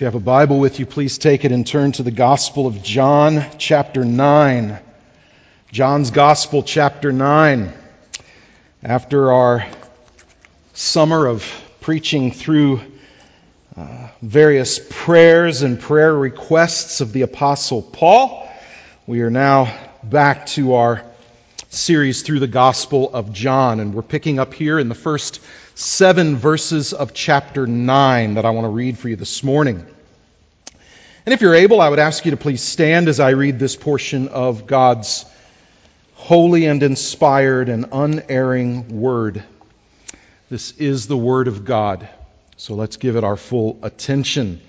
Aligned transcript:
If 0.00 0.02
you 0.04 0.06
have 0.06 0.14
a 0.14 0.20
Bible 0.20 0.58
with 0.58 0.78
you, 0.78 0.86
please 0.86 1.18
take 1.18 1.44
it 1.44 1.52
and 1.52 1.66
turn 1.66 1.92
to 1.92 2.02
the 2.02 2.10
Gospel 2.10 2.66
of 2.66 2.82
John, 2.82 3.44
chapter 3.58 4.02
9. 4.02 4.78
John's 5.72 6.10
Gospel, 6.10 6.62
chapter 6.62 7.12
9. 7.12 7.70
After 8.82 9.30
our 9.30 9.66
summer 10.72 11.26
of 11.26 11.44
preaching 11.82 12.32
through 12.32 12.80
uh, 13.76 14.08
various 14.22 14.80
prayers 14.88 15.60
and 15.60 15.78
prayer 15.78 16.14
requests 16.14 17.02
of 17.02 17.12
the 17.12 17.20
Apostle 17.20 17.82
Paul, 17.82 18.50
we 19.06 19.20
are 19.20 19.30
now 19.30 19.70
back 20.02 20.46
to 20.46 20.76
our 20.76 21.04
series 21.70 22.22
through 22.22 22.40
the 22.40 22.48
Gospel 22.48 23.14
of 23.14 23.32
John, 23.32 23.78
and 23.78 23.94
we're 23.94 24.02
picking 24.02 24.40
up 24.40 24.52
here 24.52 24.80
in 24.80 24.88
the 24.88 24.94
first 24.96 25.40
seven 25.76 26.34
verses 26.36 26.92
of 26.92 27.14
chapter 27.14 27.64
9 27.64 28.34
that 28.34 28.44
I 28.44 28.50
want 28.50 28.64
to 28.64 28.70
read 28.70 28.98
for 28.98 29.08
you 29.08 29.14
this 29.14 29.44
morning. 29.44 29.86
And 31.24 31.32
if 31.32 31.40
you're 31.40 31.54
able, 31.54 31.80
I 31.80 31.88
would 31.88 32.00
ask 32.00 32.24
you 32.24 32.32
to 32.32 32.36
please 32.36 32.60
stand 32.60 33.06
as 33.06 33.20
I 33.20 33.30
read 33.30 33.60
this 33.60 33.76
portion 33.76 34.26
of 34.28 34.66
God's 34.66 35.24
holy 36.14 36.66
and 36.66 36.82
inspired 36.82 37.68
and 37.68 37.86
unerring 37.92 39.00
word. 39.00 39.44
This 40.50 40.72
is 40.72 41.06
the 41.06 41.16
word 41.16 41.46
of 41.46 41.64
God. 41.64 42.08
So 42.56 42.74
let's 42.74 42.96
give 42.96 43.14
it 43.14 43.22
our 43.22 43.36
full 43.36 43.78
attention. 43.84 44.60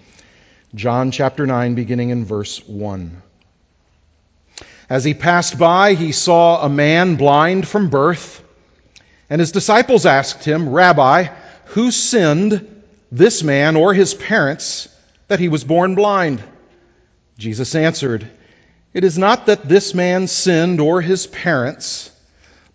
John 0.76 1.10
chapter 1.10 1.48
9, 1.48 1.74
beginning 1.74 2.12
in 2.12 2.26
verse 2.26 2.64
1. 2.68 3.24
As 4.92 5.06
he 5.06 5.14
passed 5.14 5.58
by, 5.58 5.94
he 5.94 6.12
saw 6.12 6.66
a 6.66 6.68
man 6.68 7.16
blind 7.16 7.66
from 7.66 7.88
birth. 7.88 8.44
And 9.30 9.40
his 9.40 9.54
disciples 9.54 10.06
asked 10.06 10.44
him, 10.44 10.68
Rabbi, 10.68 11.30
who 11.68 11.92
sinned, 11.92 12.84
this 13.10 13.42
man 13.42 13.78
or 13.78 13.94
his 13.94 14.14
parents, 14.14 14.90
that 15.30 15.40
he 15.40 15.48
was 15.48 15.64
born 15.64 15.96
blind? 15.96 16.44
Jesus 17.38 17.74
answered, 17.74 18.30
It 18.94 19.06
is 19.06 19.18
not 19.18 19.46
that 19.46 19.66
this 19.66 19.94
man 19.94 20.28
sinned 20.28 20.82
or 20.82 21.00
his 21.00 21.26
parents, 21.26 22.12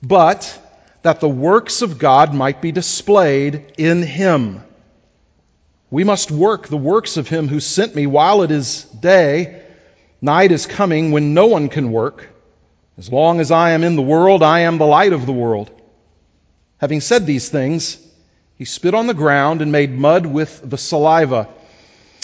but 0.03 0.59
that 1.03 1.21
the 1.21 1.29
works 1.29 1.83
of 1.83 1.99
God 1.99 2.33
might 2.33 2.63
be 2.63 2.73
displayed 2.73 3.75
in 3.77 4.03
him. 4.03 4.63
We 5.91 6.05
must 6.05 6.31
work 6.31 6.67
the 6.69 6.79
works 6.79 7.19
of 7.19 7.29
him 7.29 7.47
who 7.47 7.61
sent 7.61 7.95
me 7.95 8.07
while 8.07 8.41
it 8.41 8.51
is 8.51 8.85
day. 8.85 9.65
Night 10.21 10.53
is 10.53 10.67
coming 10.67 11.13
when 11.13 11.35
no 11.35 11.47
one 11.47 11.69
can 11.69 11.93
work. 11.93 12.29
As 12.99 13.13
long 13.13 13.41
as 13.41 13.51
I 13.51 13.71
am 13.71 13.85
in 13.85 13.97
the 13.97 14.03
world, 14.03 14.43
I 14.43 14.61
am 14.61 14.79
the 14.79 14.87
light 14.87 15.13
of 15.13 15.27
the 15.27 15.33
world. 15.33 15.71
Having 16.79 17.03
said 17.03 17.27
these 17.27 17.49
things, 17.49 17.99
he 18.57 18.65
spit 18.65 18.95
on 18.95 19.07
the 19.07 19.15
ground 19.15 19.61
and 19.61 19.71
made 19.71 19.91
mud 19.91 20.25
with 20.25 20.69
the 20.69 20.79
saliva. 20.79 21.49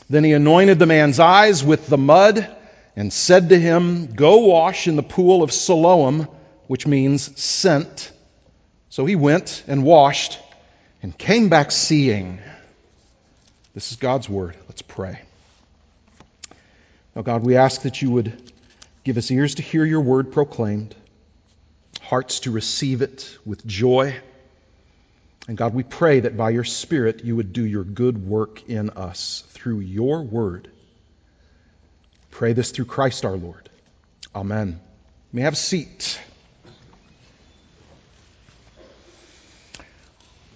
Then 0.08 0.24
he 0.24 0.32
anointed 0.32 0.78
the 0.78 0.86
man's 0.86 1.20
eyes 1.20 1.62
with 1.62 1.86
the 1.86 1.98
mud 1.98 2.48
and 2.96 3.12
said 3.12 3.50
to 3.50 3.58
him, 3.58 4.14
Go 4.14 4.46
wash 4.46 4.88
in 4.88 4.96
the 4.96 5.02
pool 5.02 5.42
of 5.42 5.52
Siloam, 5.52 6.28
which 6.66 6.86
means 6.86 7.40
sent. 7.40 8.10
So 8.88 9.06
he 9.06 9.16
went 9.16 9.64
and 9.66 9.84
washed 9.84 10.38
and 11.02 11.16
came 11.16 11.48
back 11.48 11.70
seeing. 11.70 12.40
This 13.74 13.90
is 13.90 13.96
God's 13.96 14.28
word. 14.28 14.56
Let's 14.68 14.82
pray. 14.82 15.20
Now, 17.14 17.22
God, 17.22 17.44
we 17.44 17.56
ask 17.56 17.82
that 17.82 18.00
you 18.00 18.10
would 18.10 18.52
give 19.04 19.18
us 19.18 19.30
ears 19.30 19.56
to 19.56 19.62
hear 19.62 19.84
your 19.84 20.00
word 20.00 20.32
proclaimed, 20.32 20.94
hearts 22.00 22.40
to 22.40 22.50
receive 22.50 23.02
it 23.02 23.36
with 23.44 23.66
joy 23.66 24.14
and 25.48 25.56
God, 25.56 25.74
we 25.74 25.82
pray 25.82 26.20
that 26.20 26.36
by 26.36 26.50
your 26.50 26.64
Spirit 26.64 27.24
you 27.24 27.34
would 27.34 27.52
do 27.52 27.64
your 27.64 27.82
good 27.82 28.26
work 28.26 28.68
in 28.68 28.90
us 28.90 29.42
through 29.48 29.80
your 29.80 30.22
word. 30.22 30.70
Pray 32.30 32.52
this 32.52 32.70
through 32.70 32.84
Christ 32.84 33.24
our 33.24 33.36
Lord. 33.36 33.68
Amen. 34.34 34.80
You 35.32 35.36
may 35.36 35.42
have 35.42 35.54
a 35.54 35.56
seat. 35.56 36.20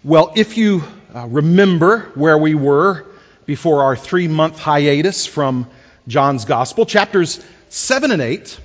Well, 0.05 0.33
if 0.37 0.57
you 0.57 0.85
uh, 1.13 1.27
remember 1.27 2.13
where 2.15 2.39
we 2.39 2.55
were 2.55 3.05
before 3.45 3.83
our 3.83 3.97
three 3.97 4.29
month 4.29 4.57
hiatus 4.57 5.27
from 5.27 5.69
John's 6.09 6.45
Gospel, 6.45 6.87
chapters 6.87 7.45
7 7.69 8.11
and 8.11 8.23
8 8.23 8.61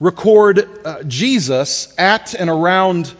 record 0.00 0.68
uh, 0.84 1.02
Jesus 1.02 1.92
at 1.98 2.34
and 2.34 2.48
around 2.48 3.12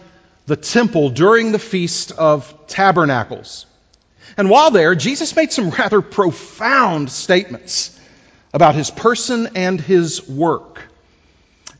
the 0.46 0.56
temple 0.56 1.10
during 1.10 1.52
the 1.52 1.58
Feast 1.58 2.12
of 2.12 2.66
Tabernacles. 2.66 3.66
And 4.36 4.48
while 4.48 4.70
there, 4.70 4.94
Jesus 4.94 5.34
made 5.34 5.52
some 5.52 5.70
rather 5.78 6.00
profound 6.00 7.10
statements 7.10 7.98
about 8.52 8.74
his 8.74 8.90
person 8.90 9.50
and 9.56 9.80
his 9.80 10.28
work. 10.28 10.82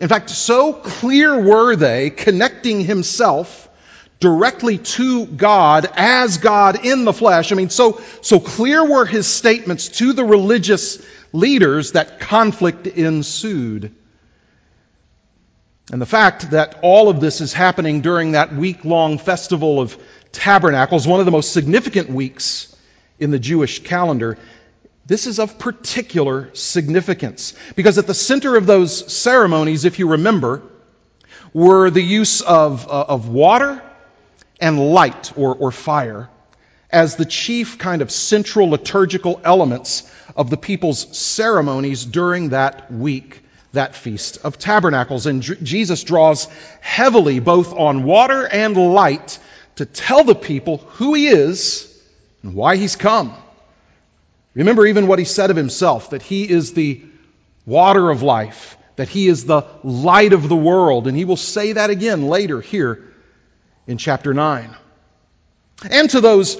In 0.00 0.08
fact, 0.08 0.30
so 0.30 0.72
clear 0.72 1.40
were 1.40 1.76
they, 1.76 2.10
connecting 2.10 2.80
himself 2.80 3.67
directly 4.20 4.78
to 4.78 5.26
God 5.26 5.88
as 5.94 6.38
God 6.38 6.84
in 6.84 7.04
the 7.04 7.12
flesh. 7.12 7.52
I 7.52 7.54
mean, 7.54 7.70
so, 7.70 8.00
so 8.20 8.40
clear 8.40 8.84
were 8.84 9.06
his 9.06 9.26
statements 9.26 9.88
to 9.98 10.12
the 10.12 10.24
religious 10.24 11.04
leaders 11.32 11.92
that 11.92 12.18
conflict 12.18 12.86
ensued. 12.86 13.94
And 15.92 16.02
the 16.02 16.06
fact 16.06 16.50
that 16.50 16.80
all 16.82 17.08
of 17.08 17.20
this 17.20 17.40
is 17.40 17.52
happening 17.52 18.00
during 18.00 18.32
that 18.32 18.52
week 18.52 18.84
long 18.84 19.18
festival 19.18 19.80
of 19.80 19.96
tabernacles, 20.32 21.06
one 21.06 21.20
of 21.20 21.26
the 21.26 21.32
most 21.32 21.52
significant 21.52 22.10
weeks 22.10 22.74
in 23.18 23.30
the 23.30 23.38
Jewish 23.38 23.82
calendar, 23.84 24.36
this 25.06 25.26
is 25.26 25.38
of 25.38 25.58
particular 25.58 26.54
significance. 26.54 27.54
Because 27.76 27.96
at 27.96 28.06
the 28.06 28.14
center 28.14 28.56
of 28.56 28.66
those 28.66 29.12
ceremonies, 29.12 29.84
if 29.84 29.98
you 29.98 30.10
remember, 30.10 30.62
were 31.54 31.88
the 31.88 32.02
use 32.02 32.42
of, 32.42 32.86
uh, 32.86 33.04
of 33.08 33.28
water 33.28 33.82
and 34.60 34.92
light 34.92 35.32
or, 35.36 35.54
or 35.54 35.70
fire 35.72 36.28
as 36.90 37.16
the 37.16 37.24
chief 37.24 37.78
kind 37.78 38.02
of 38.02 38.10
central 38.10 38.70
liturgical 38.70 39.40
elements 39.44 40.10
of 40.36 40.50
the 40.50 40.56
people's 40.56 41.16
ceremonies 41.16 42.04
during 42.04 42.50
that 42.50 42.90
week 42.92 43.42
that 43.72 43.94
Feast 43.94 44.38
of 44.44 44.58
Tabernacles. 44.58 45.26
And 45.26 45.42
Jesus 45.42 46.02
draws 46.04 46.48
heavily 46.80 47.40
both 47.40 47.74
on 47.74 48.04
water 48.04 48.46
and 48.46 48.76
light 48.76 49.38
to 49.76 49.84
tell 49.84 50.24
the 50.24 50.34
people 50.34 50.78
who 50.78 51.14
he 51.14 51.28
is 51.28 51.84
and 52.42 52.54
why 52.54 52.76
he's 52.76 52.96
come. 52.96 53.34
Remember 54.54 54.86
even 54.86 55.06
what 55.06 55.18
he 55.18 55.24
said 55.24 55.50
of 55.50 55.56
himself 55.56 56.10
that 56.10 56.22
he 56.22 56.48
is 56.48 56.72
the 56.72 57.02
water 57.66 58.10
of 58.10 58.22
life, 58.22 58.78
that 58.96 59.08
he 59.08 59.28
is 59.28 59.44
the 59.44 59.64
light 59.84 60.32
of 60.32 60.48
the 60.48 60.56
world. 60.56 61.06
And 61.06 61.16
he 61.16 61.26
will 61.26 61.36
say 61.36 61.72
that 61.72 61.90
again 61.90 62.26
later 62.26 62.60
here 62.60 63.07
in 63.88 63.98
chapter 63.98 64.32
9. 64.32 64.76
And 65.90 66.10
to 66.10 66.20
those 66.20 66.56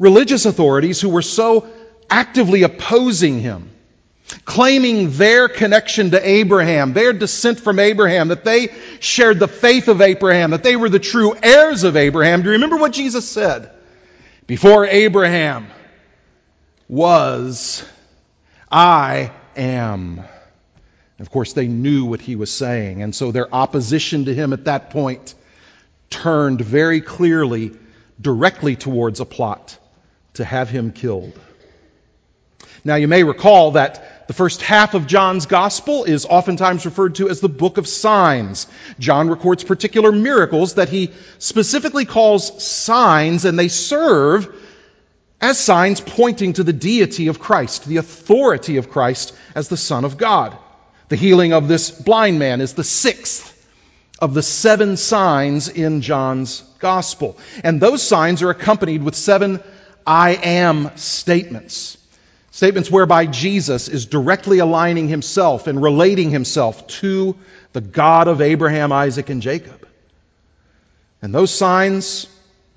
religious 0.00 0.46
authorities 0.46 1.00
who 1.00 1.10
were 1.10 1.22
so 1.22 1.68
actively 2.10 2.64
opposing 2.64 3.38
him 3.38 3.70
claiming 4.44 5.10
their 5.12 5.48
connection 5.48 6.12
to 6.12 6.28
Abraham, 6.28 6.92
their 6.92 7.12
descent 7.12 7.60
from 7.60 7.78
Abraham, 7.78 8.28
that 8.28 8.44
they 8.44 8.72
shared 9.00 9.38
the 9.38 9.48
faith 9.48 9.88
of 9.88 10.00
Abraham, 10.00 10.50
that 10.50 10.62
they 10.62 10.76
were 10.76 10.88
the 10.88 10.98
true 10.98 11.34
heirs 11.42 11.84
of 11.84 11.96
Abraham. 11.96 12.42
Do 12.42 12.46
you 12.46 12.52
remember 12.52 12.76
what 12.76 12.92
Jesus 12.92 13.28
said? 13.28 13.70
Before 14.46 14.86
Abraham 14.86 15.66
was, 16.88 17.84
I 18.70 19.32
am. 19.56 20.22
Of 21.18 21.30
course, 21.30 21.52
they 21.52 21.68
knew 21.68 22.06
what 22.06 22.20
he 22.20 22.34
was 22.34 22.50
saying, 22.50 23.02
and 23.02 23.14
so 23.14 23.30
their 23.30 23.52
opposition 23.54 24.24
to 24.24 24.34
him 24.34 24.52
at 24.52 24.64
that 24.64 24.90
point 24.90 25.34
turned 26.10 26.60
very 26.60 27.00
clearly 27.00 27.72
directly 28.20 28.76
towards 28.76 29.20
a 29.20 29.24
plot 29.24 29.78
to 30.34 30.44
have 30.44 30.68
him 30.68 30.92
killed. 30.92 31.38
Now, 32.84 32.96
you 32.96 33.08
may 33.08 33.24
recall 33.24 33.72
that 33.72 34.26
the 34.26 34.32
first 34.34 34.62
half 34.62 34.94
of 34.94 35.06
John's 35.06 35.46
gospel 35.46 36.04
is 36.04 36.24
oftentimes 36.24 36.84
referred 36.84 37.16
to 37.16 37.28
as 37.28 37.40
the 37.40 37.48
book 37.48 37.78
of 37.78 37.86
signs. 37.86 38.66
John 38.98 39.28
records 39.28 39.64
particular 39.64 40.12
miracles 40.12 40.74
that 40.74 40.88
he 40.88 41.10
specifically 41.38 42.04
calls 42.04 42.62
signs, 42.62 43.44
and 43.44 43.58
they 43.58 43.68
serve 43.68 44.54
as 45.40 45.58
signs 45.58 46.00
pointing 46.00 46.54
to 46.54 46.64
the 46.64 46.72
deity 46.72 47.28
of 47.28 47.38
Christ, 47.38 47.86
the 47.86 47.96
authority 47.98 48.76
of 48.76 48.90
Christ 48.90 49.34
as 49.54 49.68
the 49.68 49.76
Son 49.76 50.04
of 50.04 50.16
God. 50.16 50.56
The 51.08 51.16
healing 51.16 51.52
of 51.52 51.66
this 51.66 51.90
blind 51.90 52.38
man 52.38 52.60
is 52.60 52.74
the 52.74 52.84
sixth 52.84 53.56
of 54.20 54.34
the 54.34 54.42
seven 54.42 54.96
signs 54.96 55.68
in 55.68 56.02
John's 56.02 56.62
gospel. 56.78 57.38
And 57.64 57.80
those 57.80 58.02
signs 58.02 58.42
are 58.42 58.50
accompanied 58.50 59.02
with 59.02 59.14
seven 59.14 59.62
I 60.06 60.32
am 60.34 60.96
statements. 60.96 61.96
Statements 62.50 62.90
whereby 62.90 63.26
Jesus 63.26 63.88
is 63.88 64.06
directly 64.06 64.58
aligning 64.58 65.08
himself 65.08 65.66
and 65.66 65.80
relating 65.80 66.30
himself 66.30 66.86
to 66.88 67.36
the 67.72 67.80
God 67.80 68.28
of 68.28 68.40
Abraham, 68.40 68.92
Isaac, 68.92 69.30
and 69.30 69.40
Jacob. 69.40 69.86
And 71.22 71.34
those 71.34 71.52
signs, 71.52 72.26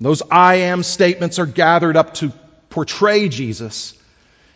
those 0.00 0.22
I 0.30 0.56
am 0.56 0.82
statements 0.82 1.38
are 1.38 1.46
gathered 1.46 1.96
up 1.96 2.14
to 2.14 2.32
portray 2.70 3.28
Jesus 3.28 3.94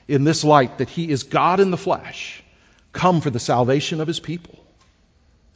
in 0.06 0.24
this 0.24 0.44
light 0.44 0.78
that 0.78 0.88
he 0.88 1.08
is 1.08 1.24
God 1.24 1.60
in 1.60 1.70
the 1.70 1.76
flesh, 1.76 2.42
come 2.92 3.20
for 3.20 3.30
the 3.30 3.40
salvation 3.40 4.00
of 4.00 4.06
his 4.06 4.20
people. 4.20 4.58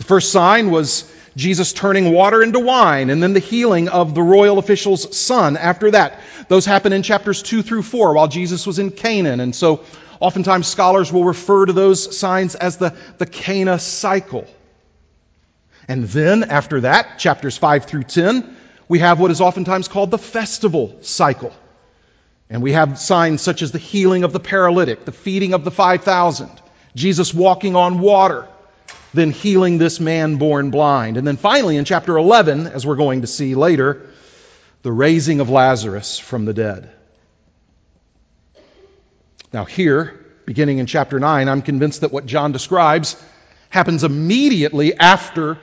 The 0.03 0.09
first 0.09 0.33
sign 0.33 0.73
was 0.73 1.09
Jesus 1.37 1.73
turning 1.73 2.11
water 2.11 2.43
into 2.43 2.59
wine, 2.59 3.09
and 3.09 3.23
then 3.23 3.35
the 3.35 3.39
healing 3.39 3.89
of 3.89 4.17
the 4.17 4.23
royal 4.23 4.59
official's 4.59 5.17
son 5.17 5.57
after 5.57 5.93
that. 5.93 6.19
Those 6.49 6.67
happen 6.67 6.93
in 6.93 7.05
chapters 7.05 7.41
2 7.41 7.63
through 7.63 7.83
4 7.83 8.15
while 8.15 8.27
Jesus 8.27 8.67
was 8.67 8.81
in 8.81 8.91
Canaan. 8.91 9.39
And 9.39 9.55
so 9.55 9.85
oftentimes 10.19 10.67
scholars 10.67 11.13
will 11.13 11.23
refer 11.23 11.67
to 11.67 11.73
those 11.73 12.19
signs 12.19 12.57
as 12.57 12.79
the, 12.79 12.97
the 13.19 13.27
Cana 13.27 13.79
cycle. 13.79 14.45
And 15.87 16.03
then 16.03 16.51
after 16.51 16.81
that, 16.81 17.21
chapters 17.21 17.57
5 17.57 17.85
through 17.85 18.03
10, 18.03 18.57
we 18.89 18.99
have 18.99 19.21
what 19.21 19.31
is 19.31 19.41
oftentimes 19.41 19.87
called 19.87 20.11
the 20.11 20.19
festival 20.19 20.97
cycle. 21.03 21.55
And 22.51 22.61
we 22.61 22.73
have 22.73 22.99
signs 22.99 23.41
such 23.41 23.63
as 23.63 23.71
the 23.71 23.79
healing 23.79 24.25
of 24.25 24.33
the 24.33 24.41
paralytic, 24.41 25.05
the 25.05 25.13
feeding 25.13 25.55
of 25.55 25.63
the 25.63 25.71
5,000, 25.71 26.51
Jesus 26.97 27.33
walking 27.33 27.77
on 27.77 28.01
water, 28.01 28.49
then 29.15 29.31
healing 29.31 29.79
this 29.79 30.01
man 30.01 30.37
born 30.37 30.71
blind. 30.71 31.17
And 31.17 31.27
then 31.27 31.37
finally, 31.37 31.77
in 31.77 31.85
chapter 31.85 32.17
11, 32.17 32.67
as 32.67 32.87
we're 32.87 32.97
going 32.97 33.23
to 33.23 33.27
see 33.27 33.55
later, 33.55 34.09
the 34.83 34.93
raising 34.93 35.41
of 35.41 35.51
Lazarus 35.51 36.19
from 36.19 36.45
the 36.45 36.55
dead. 36.55 36.91
Now, 39.53 39.65
here, 39.65 40.19
beginning 40.47 40.79
in 40.79 40.87
chapter 40.87 41.21
9, 41.21 41.49
I'm 41.49 41.63
convinced 41.63 42.01
that 42.01 42.13
what 42.13 42.27
John 42.27 42.53
describes 42.53 43.23
happens 43.69 44.03
immediately 44.03 44.95
after 44.99 45.59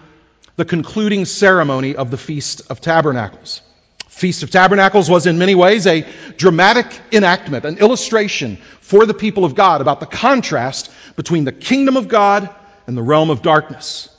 the 0.56 0.66
concluding 0.66 1.26
ceremony 1.26 1.96
of 1.96 2.12
the 2.12 2.18
Feast 2.18 2.70
of 2.70 2.82
Tabernacles. 2.82 3.62
Feast 4.10 4.44
of 4.44 4.52
Tabernacles 4.52 5.10
was 5.10 5.26
in 5.26 5.38
many 5.38 5.56
ways 5.56 5.88
a 5.88 6.06
dramatic 6.38 6.88
enactment, 7.12 7.66
an 7.66 7.78
illustration 7.78 8.58
for 8.82 9.06
the 9.06 9.14
people 9.14 9.46
of 9.46 9.56
God 9.56 9.82
about 9.82 10.02
the 10.02 10.06
contrast 10.06 10.92
between 11.16 11.46
the 11.46 11.52
kingdom 11.52 11.96
of 11.96 12.08
God 12.08 12.54
and 12.90 12.98
the 12.98 13.04
realm 13.04 13.30
of 13.30 13.44
darkness. 13.44 14.10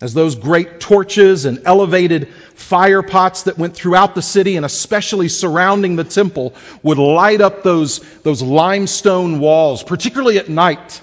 As 0.00 0.14
those 0.14 0.34
great 0.34 0.80
torches 0.80 1.44
and 1.44 1.60
elevated 1.66 2.28
fire 2.54 3.02
pots 3.02 3.42
that 3.42 3.58
went 3.58 3.74
throughout 3.74 4.14
the 4.14 4.22
city 4.22 4.56
and 4.56 4.64
especially 4.64 5.28
surrounding 5.28 5.96
the 5.96 6.04
temple 6.04 6.54
would 6.82 6.96
light 6.96 7.42
up 7.42 7.62
those, 7.62 7.98
those 8.22 8.40
limestone 8.40 9.38
walls, 9.38 9.82
particularly 9.82 10.38
at 10.38 10.48
night, 10.48 11.02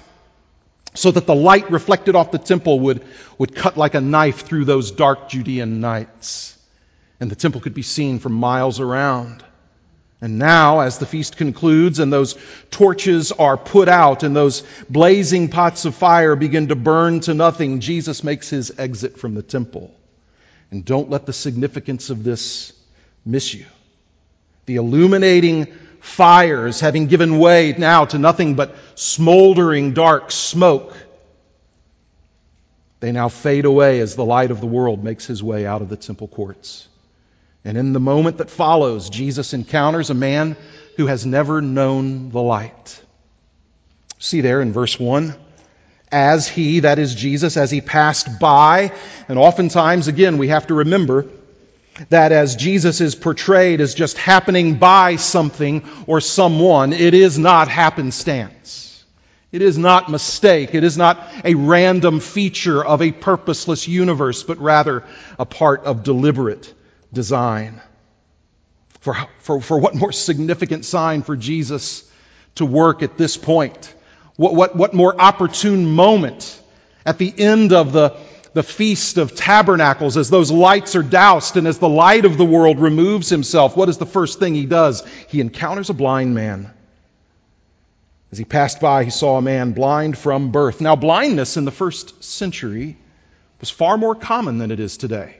so 0.94 1.12
that 1.12 1.24
the 1.24 1.36
light 1.36 1.70
reflected 1.70 2.16
off 2.16 2.32
the 2.32 2.38
temple 2.38 2.80
would, 2.80 3.04
would 3.38 3.54
cut 3.54 3.76
like 3.76 3.94
a 3.94 4.00
knife 4.00 4.40
through 4.40 4.64
those 4.64 4.90
dark 4.90 5.28
Judean 5.28 5.80
nights. 5.80 6.58
And 7.20 7.30
the 7.30 7.36
temple 7.36 7.60
could 7.60 7.74
be 7.74 7.82
seen 7.82 8.18
from 8.18 8.32
miles 8.32 8.80
around. 8.80 9.44
And 10.20 10.38
now, 10.38 10.80
as 10.80 10.98
the 10.98 11.06
feast 11.06 11.36
concludes 11.36 12.00
and 12.00 12.12
those 12.12 12.36
torches 12.70 13.30
are 13.30 13.56
put 13.56 13.88
out 13.88 14.24
and 14.24 14.34
those 14.34 14.64
blazing 14.90 15.48
pots 15.48 15.84
of 15.84 15.94
fire 15.94 16.34
begin 16.34 16.68
to 16.68 16.74
burn 16.74 17.20
to 17.20 17.34
nothing, 17.34 17.78
Jesus 17.78 18.24
makes 18.24 18.48
his 18.48 18.78
exit 18.78 19.18
from 19.18 19.34
the 19.34 19.42
temple. 19.42 19.94
And 20.72 20.84
don't 20.84 21.08
let 21.08 21.24
the 21.24 21.32
significance 21.32 22.10
of 22.10 22.24
this 22.24 22.72
miss 23.24 23.54
you. 23.54 23.66
The 24.66 24.76
illuminating 24.76 25.66
fires 26.00 26.80
having 26.80 27.06
given 27.06 27.38
way 27.38 27.74
now 27.78 28.04
to 28.06 28.18
nothing 28.18 28.54
but 28.54 28.74
smoldering 28.96 29.94
dark 29.94 30.32
smoke, 30.32 30.96
they 33.00 33.12
now 33.12 33.28
fade 33.28 33.64
away 33.64 34.00
as 34.00 34.16
the 34.16 34.24
light 34.24 34.50
of 34.50 34.60
the 34.60 34.66
world 34.66 35.04
makes 35.04 35.26
his 35.26 35.42
way 35.42 35.64
out 35.64 35.80
of 35.80 35.88
the 35.88 35.96
temple 35.96 36.26
courts. 36.26 36.88
And 37.64 37.76
in 37.76 37.92
the 37.92 38.00
moment 38.00 38.38
that 38.38 38.50
follows, 38.50 39.10
Jesus 39.10 39.52
encounters 39.52 40.10
a 40.10 40.14
man 40.14 40.56
who 40.96 41.06
has 41.06 41.26
never 41.26 41.60
known 41.60 42.30
the 42.30 42.40
light. 42.40 43.00
See 44.18 44.40
there 44.40 44.60
in 44.60 44.72
verse 44.72 44.98
1 44.98 45.34
as 46.10 46.48
he, 46.48 46.80
that 46.80 46.98
is 46.98 47.14
Jesus, 47.14 47.56
as 47.56 47.70
he 47.70 47.80
passed 47.80 48.40
by. 48.40 48.92
And 49.28 49.38
oftentimes, 49.38 50.08
again, 50.08 50.38
we 50.38 50.48
have 50.48 50.66
to 50.68 50.74
remember 50.74 51.26
that 52.08 52.32
as 52.32 52.56
Jesus 52.56 53.00
is 53.00 53.14
portrayed 53.14 53.80
as 53.80 53.94
just 53.94 54.16
happening 54.16 54.78
by 54.78 55.16
something 55.16 55.84
or 56.06 56.20
someone, 56.20 56.92
it 56.92 57.12
is 57.14 57.38
not 57.38 57.68
happenstance. 57.68 59.04
It 59.50 59.62
is 59.62 59.78
not 59.78 60.10
mistake. 60.10 60.74
It 60.74 60.84
is 60.84 60.96
not 60.96 61.26
a 61.44 61.54
random 61.54 62.20
feature 62.20 62.84
of 62.84 63.02
a 63.02 63.12
purposeless 63.12 63.88
universe, 63.88 64.42
but 64.42 64.58
rather 64.58 65.04
a 65.38 65.46
part 65.46 65.84
of 65.84 66.02
deliberate 66.02 66.74
design. 67.12 67.80
For, 69.00 69.14
for, 69.40 69.60
for 69.60 69.78
what 69.78 69.94
more 69.94 70.12
significant 70.12 70.84
sign 70.84 71.22
for 71.22 71.36
Jesus 71.36 72.08
to 72.56 72.66
work 72.66 73.02
at 73.02 73.16
this 73.16 73.36
point? 73.36 73.94
What, 74.36 74.54
what, 74.54 74.76
what 74.76 74.94
more 74.94 75.20
opportune 75.20 75.86
moment 75.86 76.60
at 77.06 77.18
the 77.18 77.32
end 77.36 77.72
of 77.72 77.92
the, 77.92 78.16
the 78.52 78.62
Feast 78.62 79.18
of 79.18 79.34
Tabernacles 79.34 80.16
as 80.16 80.30
those 80.30 80.50
lights 80.50 80.96
are 80.96 81.02
doused 81.02 81.56
and 81.56 81.66
as 81.66 81.78
the 81.78 81.88
light 81.88 82.24
of 82.24 82.36
the 82.36 82.44
world 82.44 82.78
removes 82.80 83.28
himself? 83.28 83.76
What 83.76 83.88
is 83.88 83.98
the 83.98 84.06
first 84.06 84.38
thing 84.38 84.54
he 84.54 84.66
does? 84.66 85.06
He 85.28 85.40
encounters 85.40 85.90
a 85.90 85.94
blind 85.94 86.34
man. 86.34 86.70
As 88.30 88.38
he 88.38 88.44
passed 88.44 88.80
by, 88.80 89.04
he 89.04 89.10
saw 89.10 89.38
a 89.38 89.42
man 89.42 89.72
blind 89.72 90.18
from 90.18 90.52
birth. 90.52 90.80
Now, 90.80 90.96
blindness 90.96 91.56
in 91.56 91.64
the 91.64 91.70
first 91.70 92.22
century 92.22 92.96
was 93.60 93.70
far 93.70 93.96
more 93.96 94.14
common 94.14 94.58
than 94.58 94.70
it 94.70 94.80
is 94.80 94.98
today. 94.98 95.36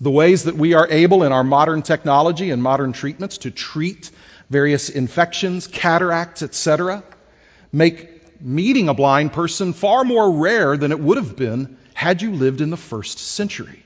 The 0.00 0.10
ways 0.10 0.44
that 0.44 0.56
we 0.56 0.74
are 0.74 0.86
able 0.88 1.22
in 1.22 1.32
our 1.32 1.44
modern 1.44 1.82
technology 1.82 2.50
and 2.50 2.62
modern 2.62 2.92
treatments 2.92 3.38
to 3.38 3.50
treat 3.50 4.10
various 4.50 4.90
infections, 4.90 5.66
cataracts, 5.66 6.42
etc., 6.42 7.02
make 7.72 8.40
meeting 8.40 8.88
a 8.88 8.94
blind 8.94 9.32
person 9.32 9.72
far 9.72 10.04
more 10.04 10.30
rare 10.30 10.76
than 10.76 10.92
it 10.92 11.00
would 11.00 11.16
have 11.16 11.36
been 11.36 11.78
had 11.94 12.20
you 12.20 12.32
lived 12.32 12.60
in 12.60 12.68
the 12.68 12.76
first 12.76 13.18
century, 13.18 13.82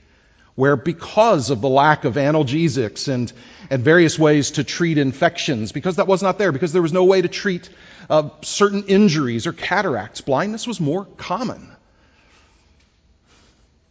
where 0.57 0.75
because 0.77 1.51
of 1.51 1.61
the 1.61 1.69
lack 1.69 2.05
of 2.05 2.15
analgesics 2.15 3.07
and, 3.07 3.33
and 3.71 3.85
various 3.85 4.19
ways 4.19 4.53
to 4.53 4.65
treat 4.65 4.99
infections, 4.99 5.71
because 5.71 5.97
that 5.97 6.09
was 6.09 6.23
not 6.23 6.39
there, 6.39 6.51
because 6.51 6.73
there 6.73 6.83
was 6.83 6.93
no 6.93 7.05
way 7.05 7.23
to 7.23 7.29
treat 7.29 7.71
uh, 8.11 8.31
certain 8.43 8.85
injuries 8.85 9.47
or 9.47 9.53
cataracts, 9.53 10.21
blindness 10.21 10.67
was 10.67 10.81
more 10.81 11.05
common. 11.05 11.71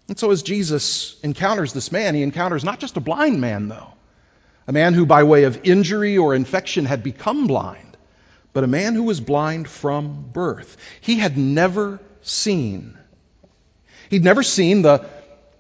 And 0.10 0.18
so, 0.18 0.32
as 0.32 0.42
Jesus 0.42 1.16
encounters 1.22 1.72
this 1.72 1.92
man, 1.92 2.16
he 2.16 2.24
encounters 2.24 2.64
not 2.64 2.80
just 2.80 2.98
a 2.98 3.00
blind 3.00 3.40
man, 3.40 3.70
though, 3.70 3.94
a 4.68 4.72
man 4.72 4.96
who, 4.96 5.06
by 5.06 5.24
way 5.24 5.44
of 5.44 5.62
injury 5.64 6.18
or 6.18 6.34
infection, 6.34 6.86
had 6.86 7.04
become 7.04 7.46
blind, 7.46 7.96
but 8.52 8.64
a 8.64 8.68
man 8.68 8.96
who 8.96 9.04
was 9.04 9.20
blind 9.20 9.68
from 9.70 10.32
birth. 10.34 10.78
He 11.02 11.20
had 11.20 11.38
never 11.38 12.00
seen. 12.22 12.98
He'd 14.10 14.24
never 14.24 14.42
seen 14.42 14.82
the, 14.82 15.06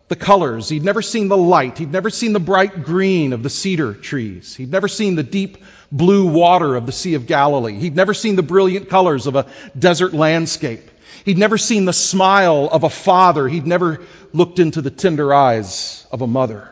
the 0.07 0.15
colors. 0.15 0.67
He'd 0.67 0.83
never 0.83 1.03
seen 1.03 1.27
the 1.27 1.37
light. 1.37 1.77
He'd 1.77 1.91
never 1.91 2.09
seen 2.09 2.33
the 2.33 2.39
bright 2.39 2.83
green 2.83 3.33
of 3.33 3.43
the 3.43 3.51
cedar 3.51 3.93
trees. 3.93 4.55
He'd 4.55 4.71
never 4.71 4.87
seen 4.87 5.13
the 5.13 5.21
deep 5.21 5.63
blue 5.91 6.25
water 6.25 6.75
of 6.75 6.87
the 6.87 6.91
Sea 6.91 7.13
of 7.13 7.27
Galilee. 7.27 7.79
He'd 7.79 7.95
never 7.95 8.15
seen 8.15 8.35
the 8.35 8.41
brilliant 8.41 8.89
colors 8.89 9.27
of 9.27 9.35
a 9.35 9.45
desert 9.77 10.13
landscape. 10.13 10.89
He'd 11.25 11.37
never 11.37 11.57
seen 11.57 11.85
the 11.85 11.93
smile 11.93 12.69
of 12.71 12.83
a 12.83 12.89
father. 12.89 13.47
He'd 13.47 13.67
never 13.67 14.01
looked 14.33 14.59
into 14.59 14.81
the 14.81 14.91
tender 14.91 15.33
eyes 15.33 16.05
of 16.11 16.21
a 16.21 16.27
mother. 16.27 16.71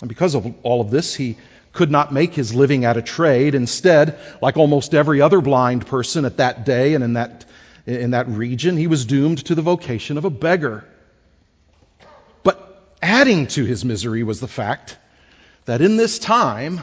And 0.00 0.08
because 0.08 0.34
of 0.34 0.52
all 0.62 0.80
of 0.80 0.90
this, 0.90 1.14
he 1.14 1.36
could 1.72 1.90
not 1.90 2.12
make 2.12 2.34
his 2.34 2.54
living 2.54 2.84
at 2.84 2.96
a 2.96 3.02
trade. 3.02 3.54
Instead, 3.54 4.18
like 4.40 4.56
almost 4.56 4.94
every 4.94 5.20
other 5.20 5.40
blind 5.40 5.86
person 5.86 6.24
at 6.24 6.38
that 6.38 6.64
day 6.64 6.94
and 6.94 7.04
in 7.04 7.12
that, 7.14 7.44
in 7.86 8.12
that 8.12 8.28
region, 8.28 8.76
he 8.76 8.86
was 8.86 9.04
doomed 9.04 9.44
to 9.46 9.54
the 9.54 9.62
vocation 9.62 10.18
of 10.18 10.24
a 10.24 10.30
beggar. 10.30 10.84
But 12.42 12.82
adding 13.02 13.46
to 13.48 13.64
his 13.64 13.84
misery 13.84 14.22
was 14.22 14.40
the 14.40 14.48
fact 14.48 14.96
that 15.66 15.80
in 15.80 15.96
this 15.96 16.18
time, 16.18 16.80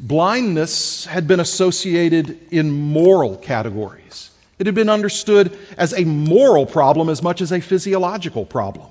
blindness 0.00 1.04
had 1.04 1.28
been 1.28 1.40
associated 1.40 2.38
in 2.50 2.70
moral 2.70 3.36
categories. 3.36 4.30
It 4.58 4.66
had 4.66 4.74
been 4.74 4.88
understood 4.88 5.56
as 5.76 5.92
a 5.92 6.04
moral 6.04 6.66
problem 6.66 7.10
as 7.10 7.22
much 7.22 7.42
as 7.42 7.52
a 7.52 7.60
physiological 7.60 8.46
problem. 8.46 8.86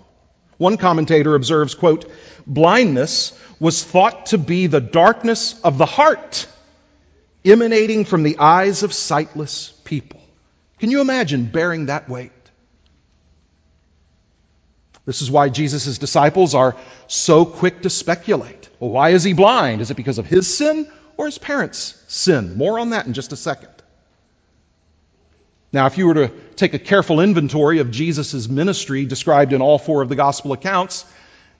One 0.58 0.78
commentator 0.78 1.36
observes, 1.36 1.74
quote, 1.74 2.12
blindness 2.46 3.34
was 3.60 3.84
thought 3.84 4.28
to 4.28 4.38
be 4.38 4.68
the 4.68 4.82
darkness 4.82 5.60
of 5.62 5.78
the 5.78 5.86
heart 5.86 6.48
emanating 7.44 8.06
from 8.06 8.24
the 8.24 8.38
eyes 8.38 8.84
of 8.84 8.94
sightless 8.94 9.72
people. 9.86 10.22
Can 10.80 10.92
you 10.92 11.02
imagine 11.02 11.46
bearing 11.46 11.88
that 11.88 12.08
weight? 12.10 12.32
This 15.10 15.24
is 15.24 15.32
why 15.32 15.50
Jesus' 15.50 15.98
disciples 15.98 16.54
are 16.54 16.76
so 17.08 17.44
quick 17.44 17.82
to 17.82 17.90
speculate. 17.90 18.70
Well, 18.80 18.92
why 18.92 19.10
is 19.10 19.24
he 19.24 19.34
blind? 19.34 19.82
Is 19.82 19.90
it 19.90 19.98
because 19.98 20.20
of 20.20 20.28
his 20.28 20.46
sin 20.56 20.88
or 21.18 21.26
his 21.26 21.40
parents' 21.40 22.00
sin? 22.08 22.56
More 22.60 22.78
on 22.78 22.92
that 22.92 23.08
in 23.08 23.14
just 23.14 23.34
a 23.34 23.36
second. 23.36 23.72
Now, 25.74 25.88
if 25.88 25.98
you 25.98 26.06
were 26.06 26.14
to 26.14 26.28
take 26.56 26.76
a 26.76 26.78
careful 26.78 27.22
inventory 27.22 27.80
of 27.80 27.90
Jesus' 27.90 28.48
ministry 28.48 29.08
described 29.08 29.52
in 29.52 29.64
all 29.64 29.80
four 29.80 30.04
of 30.04 30.10
the 30.10 30.16
gospel 30.16 30.54
accounts, 30.54 31.06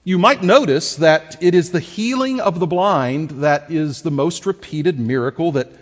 you 0.04 0.16
might 0.16 0.44
notice 0.44 0.94
that 1.06 1.42
it 1.42 1.56
is 1.56 1.72
the 1.72 1.80
healing 1.80 2.38
of 2.38 2.60
the 2.60 2.68
blind 2.68 3.30
that 3.42 3.72
is 3.72 4.02
the 4.02 4.12
most 4.12 4.46
repeated 4.46 5.00
miracle 5.00 5.50
that 5.52 5.72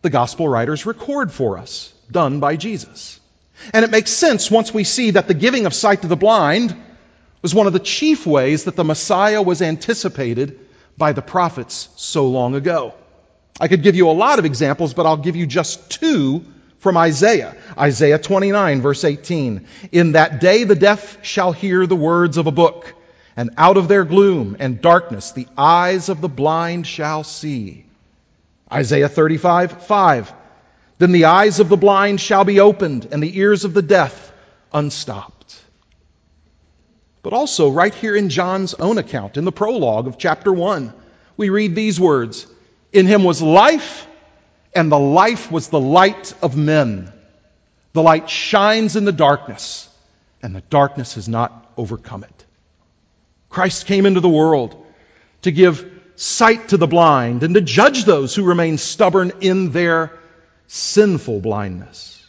the 0.00 0.08
gospel 0.08 0.48
writers 0.48 0.86
record 0.86 1.30
for 1.30 1.58
us, 1.58 1.92
done 2.10 2.40
by 2.40 2.56
Jesus. 2.56 3.20
And 3.74 3.84
it 3.84 3.90
makes 3.90 4.12
sense 4.12 4.50
once 4.50 4.72
we 4.72 4.84
see 4.84 5.10
that 5.10 5.28
the 5.28 5.34
giving 5.34 5.66
of 5.66 5.74
sight 5.74 6.00
to 6.00 6.08
the 6.08 6.16
blind 6.16 6.74
was 7.42 7.54
one 7.54 7.66
of 7.66 7.72
the 7.72 7.78
chief 7.78 8.26
ways 8.26 8.64
that 8.64 8.76
the 8.76 8.84
Messiah 8.84 9.42
was 9.42 9.62
anticipated 9.62 10.58
by 10.96 11.12
the 11.12 11.22
prophets 11.22 11.88
so 11.96 12.28
long 12.28 12.54
ago. 12.54 12.94
I 13.60 13.68
could 13.68 13.82
give 13.82 13.96
you 13.96 14.10
a 14.10 14.12
lot 14.12 14.38
of 14.38 14.44
examples, 14.44 14.94
but 14.94 15.06
I'll 15.06 15.16
give 15.16 15.36
you 15.36 15.46
just 15.46 15.90
two 15.90 16.44
from 16.78 16.96
Isaiah. 16.96 17.56
Isaiah 17.76 18.18
29, 18.18 18.80
verse 18.80 19.04
18. 19.04 19.66
In 19.92 20.12
that 20.12 20.40
day 20.40 20.64
the 20.64 20.74
deaf 20.74 21.24
shall 21.24 21.52
hear 21.52 21.86
the 21.86 21.96
words 21.96 22.36
of 22.36 22.46
a 22.46 22.52
book, 22.52 22.94
and 23.36 23.50
out 23.56 23.76
of 23.76 23.88
their 23.88 24.04
gloom 24.04 24.56
and 24.58 24.80
darkness 24.80 25.32
the 25.32 25.48
eyes 25.56 26.08
of 26.08 26.20
the 26.20 26.28
blind 26.28 26.86
shall 26.86 27.24
see. 27.24 27.84
Isaiah 28.70 29.08
35, 29.08 29.82
5. 29.82 30.32
Then 30.98 31.12
the 31.12 31.26
eyes 31.26 31.60
of 31.60 31.68
the 31.68 31.76
blind 31.76 32.20
shall 32.20 32.44
be 32.44 32.60
opened, 32.60 33.08
and 33.12 33.22
the 33.22 33.38
ears 33.38 33.64
of 33.64 33.74
the 33.74 33.82
deaf 33.82 34.32
unstopped. 34.72 35.37
But 37.28 37.36
also, 37.36 37.68
right 37.68 37.94
here 37.94 38.16
in 38.16 38.30
John's 38.30 38.72
own 38.72 38.96
account, 38.96 39.36
in 39.36 39.44
the 39.44 39.52
prologue 39.52 40.06
of 40.06 40.16
chapter 40.16 40.50
1, 40.50 40.94
we 41.36 41.50
read 41.50 41.74
these 41.74 42.00
words 42.00 42.46
In 42.90 43.06
him 43.06 43.22
was 43.22 43.42
life, 43.42 44.06
and 44.74 44.90
the 44.90 44.98
life 44.98 45.52
was 45.52 45.68
the 45.68 45.78
light 45.78 46.32
of 46.40 46.56
men. 46.56 47.12
The 47.92 48.02
light 48.02 48.30
shines 48.30 48.96
in 48.96 49.04
the 49.04 49.12
darkness, 49.12 49.90
and 50.40 50.56
the 50.56 50.62
darkness 50.62 51.16
has 51.16 51.28
not 51.28 51.70
overcome 51.76 52.24
it. 52.24 52.46
Christ 53.50 53.84
came 53.84 54.06
into 54.06 54.20
the 54.20 54.28
world 54.30 54.82
to 55.42 55.50
give 55.50 55.84
sight 56.16 56.70
to 56.70 56.78
the 56.78 56.86
blind 56.86 57.42
and 57.42 57.52
to 57.56 57.60
judge 57.60 58.04
those 58.04 58.34
who 58.34 58.44
remain 58.44 58.78
stubborn 58.78 59.32
in 59.42 59.70
their 59.70 60.18
sinful 60.66 61.40
blindness. 61.40 62.26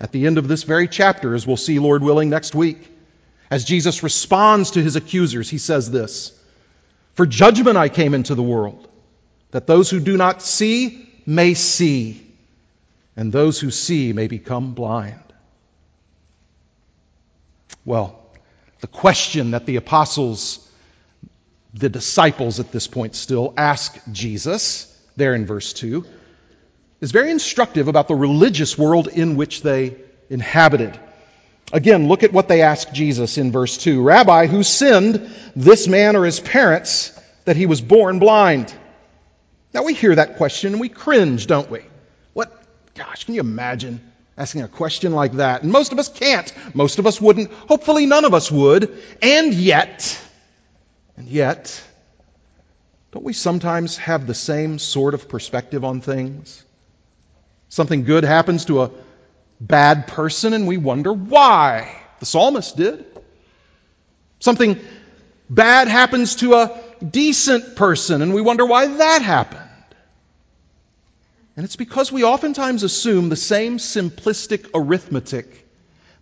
At 0.00 0.12
the 0.12 0.26
end 0.26 0.38
of 0.38 0.48
this 0.48 0.62
very 0.62 0.88
chapter, 0.88 1.34
as 1.34 1.46
we'll 1.46 1.58
see, 1.58 1.78
Lord 1.78 2.02
willing, 2.02 2.30
next 2.30 2.54
week, 2.54 2.92
as 3.50 3.64
Jesus 3.64 4.02
responds 4.02 4.72
to 4.72 4.82
his 4.82 4.96
accusers, 4.96 5.48
he 5.50 5.58
says 5.58 5.90
this 5.90 6.32
For 7.14 7.26
judgment 7.26 7.76
I 7.76 7.88
came 7.88 8.14
into 8.14 8.34
the 8.34 8.42
world, 8.42 8.88
that 9.50 9.66
those 9.66 9.90
who 9.90 10.00
do 10.00 10.16
not 10.16 10.42
see 10.42 11.08
may 11.26 11.54
see, 11.54 12.26
and 13.16 13.32
those 13.32 13.60
who 13.60 13.70
see 13.70 14.12
may 14.12 14.26
become 14.26 14.74
blind. 14.74 15.20
Well, 17.84 18.20
the 18.80 18.86
question 18.86 19.52
that 19.52 19.66
the 19.66 19.76
apostles, 19.76 20.66
the 21.74 21.88
disciples 21.88 22.60
at 22.60 22.72
this 22.72 22.86
point 22.86 23.14
still 23.14 23.54
ask 23.56 23.98
Jesus, 24.10 24.90
there 25.16 25.34
in 25.34 25.46
verse 25.46 25.72
2, 25.74 26.04
is 27.00 27.12
very 27.12 27.30
instructive 27.30 27.88
about 27.88 28.08
the 28.08 28.14
religious 28.14 28.78
world 28.78 29.08
in 29.08 29.36
which 29.36 29.62
they 29.62 29.96
inhabited. 30.30 30.98
Again, 31.74 32.06
look 32.06 32.22
at 32.22 32.32
what 32.32 32.46
they 32.46 32.62
ask 32.62 32.92
Jesus 32.92 33.36
in 33.36 33.50
verse 33.50 33.76
2 33.78 34.00
Rabbi, 34.00 34.46
who 34.46 34.62
sinned, 34.62 35.28
this 35.56 35.88
man 35.88 36.14
or 36.14 36.24
his 36.24 36.38
parents, 36.38 37.10
that 37.46 37.56
he 37.56 37.66
was 37.66 37.80
born 37.80 38.20
blind? 38.20 38.72
Now 39.72 39.82
we 39.82 39.92
hear 39.92 40.14
that 40.14 40.36
question 40.36 40.74
and 40.74 40.80
we 40.80 40.88
cringe, 40.88 41.48
don't 41.48 41.68
we? 41.68 41.80
What? 42.32 42.56
Gosh, 42.94 43.24
can 43.24 43.34
you 43.34 43.40
imagine 43.40 44.00
asking 44.38 44.62
a 44.62 44.68
question 44.68 45.14
like 45.14 45.32
that? 45.32 45.64
And 45.64 45.72
most 45.72 45.90
of 45.90 45.98
us 45.98 46.08
can't. 46.08 46.52
Most 46.76 47.00
of 47.00 47.08
us 47.08 47.20
wouldn't. 47.20 47.50
Hopefully, 47.52 48.06
none 48.06 48.24
of 48.24 48.34
us 48.34 48.52
would. 48.52 48.96
And 49.20 49.52
yet, 49.52 50.16
and 51.16 51.26
yet, 51.26 51.82
don't 53.10 53.24
we 53.24 53.32
sometimes 53.32 53.96
have 53.96 54.28
the 54.28 54.34
same 54.34 54.78
sort 54.78 55.14
of 55.14 55.28
perspective 55.28 55.84
on 55.84 56.00
things? 56.00 56.64
Something 57.68 58.04
good 58.04 58.22
happens 58.22 58.66
to 58.66 58.82
a 58.82 58.90
bad 59.60 60.06
person 60.06 60.52
and 60.52 60.66
we 60.66 60.76
wonder 60.76 61.12
why. 61.12 61.94
The 62.20 62.26
psalmist 62.26 62.76
did. 62.76 63.04
Something 64.40 64.78
bad 65.48 65.88
happens 65.88 66.36
to 66.36 66.54
a 66.54 66.80
decent 67.08 67.76
person 67.76 68.22
and 68.22 68.34
we 68.34 68.40
wonder 68.40 68.66
why 68.66 68.86
that 68.86 69.22
happened. 69.22 69.60
And 71.56 71.64
it's 71.64 71.76
because 71.76 72.10
we 72.10 72.24
oftentimes 72.24 72.82
assume 72.82 73.28
the 73.28 73.36
same 73.36 73.78
simplistic 73.78 74.70
arithmetic 74.74 75.64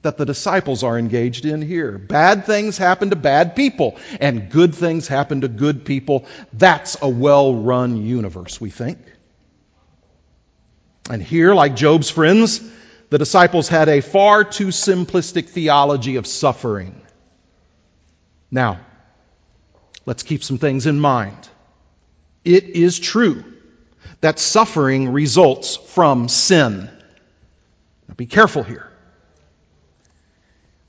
that 0.02 0.18
the 0.18 0.26
disciples 0.26 0.82
are 0.82 0.98
engaged 0.98 1.46
in 1.46 1.62
here. 1.62 1.96
Bad 1.96 2.44
things 2.44 2.76
happen 2.76 3.10
to 3.10 3.16
bad 3.16 3.56
people, 3.56 3.96
and 4.20 4.50
good 4.50 4.74
things 4.74 5.08
happen 5.08 5.42
to 5.42 5.48
good 5.48 5.84
people. 5.84 6.26
That's 6.52 7.00
a 7.00 7.08
well 7.08 7.54
run 7.54 8.04
universe, 8.04 8.60
we 8.60 8.70
think. 8.70 8.98
And 11.08 11.22
here, 11.22 11.54
like 11.54 11.76
Job's 11.76 12.10
friends, 12.10 12.60
the 13.12 13.19
disciples 13.19 13.69
had 13.69 13.90
a 13.90 14.00
far 14.00 14.42
too 14.42 14.69
simplistic 14.69 15.50
theology 15.50 16.16
of 16.16 16.26
suffering. 16.26 16.99
Now, 18.50 18.81
let's 20.07 20.23
keep 20.23 20.42
some 20.42 20.57
things 20.57 20.87
in 20.87 20.99
mind. 20.99 21.37
It 22.42 22.64
is 22.64 22.99
true 22.99 23.45
that 24.23 24.38
suffering 24.38 25.11
results 25.11 25.76
from 25.76 26.31
sin. 26.31 26.88
Now 28.09 28.14
be 28.16 28.25
careful 28.25 28.62
here. 28.62 28.90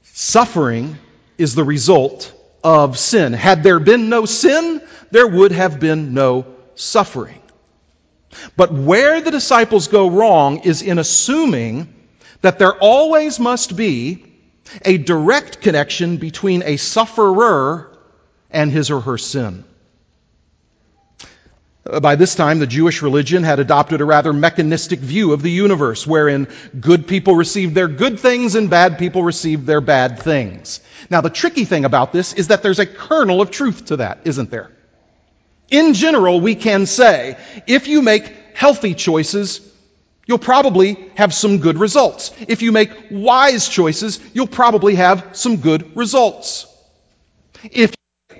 Suffering 0.04 0.98
is 1.38 1.56
the 1.56 1.66
result 1.66 2.34
of 2.64 2.98
sin. 2.98 3.34
Had 3.34 3.64
there 3.64 3.82
been 3.82 4.08
no 4.08 4.24
sin, 4.24 4.82
there 5.12 5.28
would 5.28 5.52
have 5.52 5.78
been 5.78 6.14
no 6.14 6.46
suffering. 6.76 7.42
But 8.56 8.72
where 8.72 9.20
the 9.20 9.32
disciples 9.32 9.90
go 9.90 10.10
wrong 10.10 10.60
is 10.60 10.82
in 10.82 11.00
assuming 11.00 11.94
that 12.44 12.60
there 12.60 12.74
always 12.74 13.40
must 13.40 13.76
be 13.76 14.26
a 14.84 14.98
direct 14.98 15.62
connection 15.62 16.18
between 16.18 16.62
a 16.64 16.78
sufferer 16.78 17.90
and 18.52 18.70
his 18.70 18.92
or 18.92 19.00
her 19.00 19.18
sin. 19.18 19.64
Uh, 21.86 22.00
by 22.00 22.16
this 22.16 22.36
time, 22.36 22.60
the 22.60 22.68
Jewish 22.68 23.02
religion 23.02 23.44
had 23.44 23.60
adopted 23.60 24.02
a 24.02 24.06
rather 24.06 24.34
mechanistic 24.34 25.00
view 25.00 25.32
of 25.32 25.42
the 25.42 25.52
universe, 25.52 26.06
wherein 26.06 26.48
good 26.80 27.08
people 27.08 27.36
received 27.36 27.76
their 27.76 27.88
good 27.88 28.20
things 28.20 28.56
and 28.56 28.70
bad 28.70 28.98
people 29.00 29.24
received 29.24 29.66
their 29.66 29.82
bad 29.82 30.20
things. 30.20 30.82
Now, 31.10 31.22
the 31.22 31.30
tricky 31.30 31.66
thing 31.66 31.86
about 31.86 32.12
this 32.12 32.34
is 32.34 32.50
that 32.50 32.62
there's 32.62 32.80
a 32.80 32.86
kernel 32.86 33.42
of 33.42 33.52
truth 33.52 33.86
to 33.86 33.98
that, 33.98 34.20
isn't 34.26 34.52
there? 34.52 34.70
In 35.70 35.94
general, 35.94 36.42
we 36.42 36.56
can 36.56 36.86
say 36.86 37.38
if 37.68 37.88
you 37.88 38.02
make 38.02 38.34
healthy 38.54 38.94
choices, 38.94 39.62
you'll 40.26 40.38
probably 40.38 40.94
have 41.16 41.34
some 41.34 41.60
good 41.60 41.78
results. 41.78 42.32
If 42.48 42.62
you 42.62 42.72
make 42.72 42.92
wise 43.12 43.68
choices, 43.68 44.20
you'll 44.34 44.48
probably 44.48 44.96
have 44.96 45.30
some 45.34 45.58
good 45.58 45.96
results. 45.96 46.68
If 47.72 47.94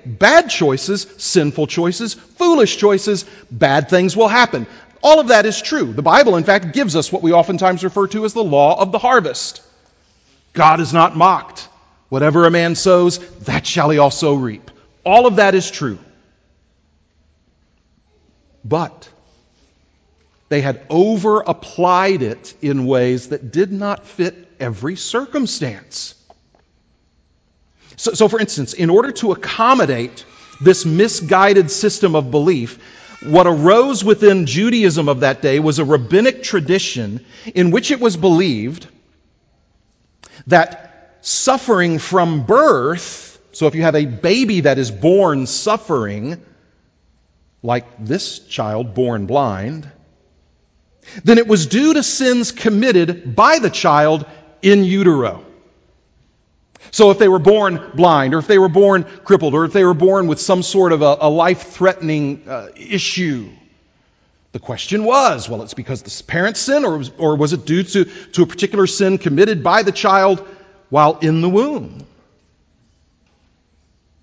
bad 0.04 0.48
choices, 0.48 1.06
sinful 1.18 1.66
choices, 1.66 2.14
foolish 2.14 2.76
choices, 2.76 3.24
bad 3.50 3.88
things 3.88 4.16
will 4.16 4.28
happen. 4.28 4.66
All 5.02 5.20
of 5.20 5.28
that 5.28 5.44
is 5.44 5.60
true. 5.60 5.92
The 5.92 6.02
Bible, 6.02 6.36
in 6.36 6.44
fact, 6.44 6.72
gives 6.72 6.96
us 6.96 7.12
what 7.12 7.22
we 7.22 7.32
oftentimes 7.32 7.84
refer 7.84 8.06
to 8.08 8.24
as 8.24 8.32
the 8.32 8.44
law 8.44 8.80
of 8.80 8.90
the 8.90 8.98
harvest. 8.98 9.62
God 10.54 10.80
is 10.80 10.92
not 10.92 11.16
mocked. 11.16 11.68
Whatever 12.08 12.46
a 12.46 12.50
man 12.50 12.74
sows, 12.74 13.18
that 13.40 13.66
shall 13.66 13.90
he 13.90 13.98
also 13.98 14.34
reap. 14.34 14.70
All 15.04 15.26
of 15.26 15.36
that 15.36 15.54
is 15.54 15.70
true. 15.70 15.98
But 18.64 19.08
they 20.54 20.60
had 20.60 20.86
over 20.88 21.40
applied 21.40 22.22
it 22.22 22.54
in 22.62 22.86
ways 22.86 23.30
that 23.30 23.50
did 23.50 23.72
not 23.72 24.06
fit 24.06 24.36
every 24.60 24.94
circumstance. 24.94 26.14
So, 27.96 28.12
so, 28.12 28.28
for 28.28 28.38
instance, 28.38 28.72
in 28.72 28.88
order 28.88 29.10
to 29.10 29.32
accommodate 29.32 30.24
this 30.60 30.86
misguided 30.86 31.72
system 31.72 32.14
of 32.14 32.30
belief, 32.30 32.78
what 33.24 33.48
arose 33.48 34.04
within 34.04 34.46
Judaism 34.46 35.08
of 35.08 35.20
that 35.20 35.42
day 35.42 35.58
was 35.58 35.80
a 35.80 35.84
rabbinic 35.84 36.44
tradition 36.44 37.26
in 37.52 37.72
which 37.72 37.90
it 37.90 37.98
was 37.98 38.16
believed 38.16 38.86
that 40.46 41.18
suffering 41.20 41.98
from 41.98 42.46
birth, 42.46 43.40
so 43.50 43.66
if 43.66 43.74
you 43.74 43.82
have 43.82 43.96
a 43.96 44.06
baby 44.06 44.60
that 44.60 44.78
is 44.78 44.92
born 44.92 45.48
suffering, 45.48 46.40
like 47.60 47.86
this 47.98 48.38
child 48.38 48.94
born 48.94 49.26
blind, 49.26 49.90
then 51.22 51.38
it 51.38 51.46
was 51.46 51.66
due 51.66 51.94
to 51.94 52.02
sins 52.02 52.52
committed 52.52 53.34
by 53.34 53.58
the 53.58 53.70
child 53.70 54.26
in 54.62 54.84
utero. 54.84 55.44
So 56.90 57.10
if 57.10 57.18
they 57.18 57.28
were 57.28 57.38
born 57.38 57.90
blind, 57.94 58.34
or 58.34 58.38
if 58.38 58.46
they 58.46 58.58
were 58.58 58.68
born 58.68 59.04
crippled, 59.24 59.54
or 59.54 59.64
if 59.64 59.72
they 59.72 59.84
were 59.84 59.94
born 59.94 60.28
with 60.28 60.40
some 60.40 60.62
sort 60.62 60.92
of 60.92 61.02
a, 61.02 61.16
a 61.20 61.28
life 61.28 61.62
threatening 61.72 62.44
uh, 62.48 62.68
issue, 62.76 63.50
the 64.52 64.60
question 64.60 65.04
was 65.04 65.48
well, 65.48 65.62
it's 65.62 65.74
because 65.74 66.02
the 66.02 66.22
parents 66.24 66.60
sin, 66.60 66.84
or 66.84 66.98
was, 66.98 67.10
or 67.18 67.36
was 67.36 67.52
it 67.52 67.66
due 67.66 67.82
to, 67.82 68.04
to 68.04 68.42
a 68.42 68.46
particular 68.46 68.86
sin 68.86 69.18
committed 69.18 69.64
by 69.64 69.82
the 69.82 69.90
child 69.90 70.46
while 70.88 71.18
in 71.18 71.40
the 71.40 71.48
womb? 71.48 72.06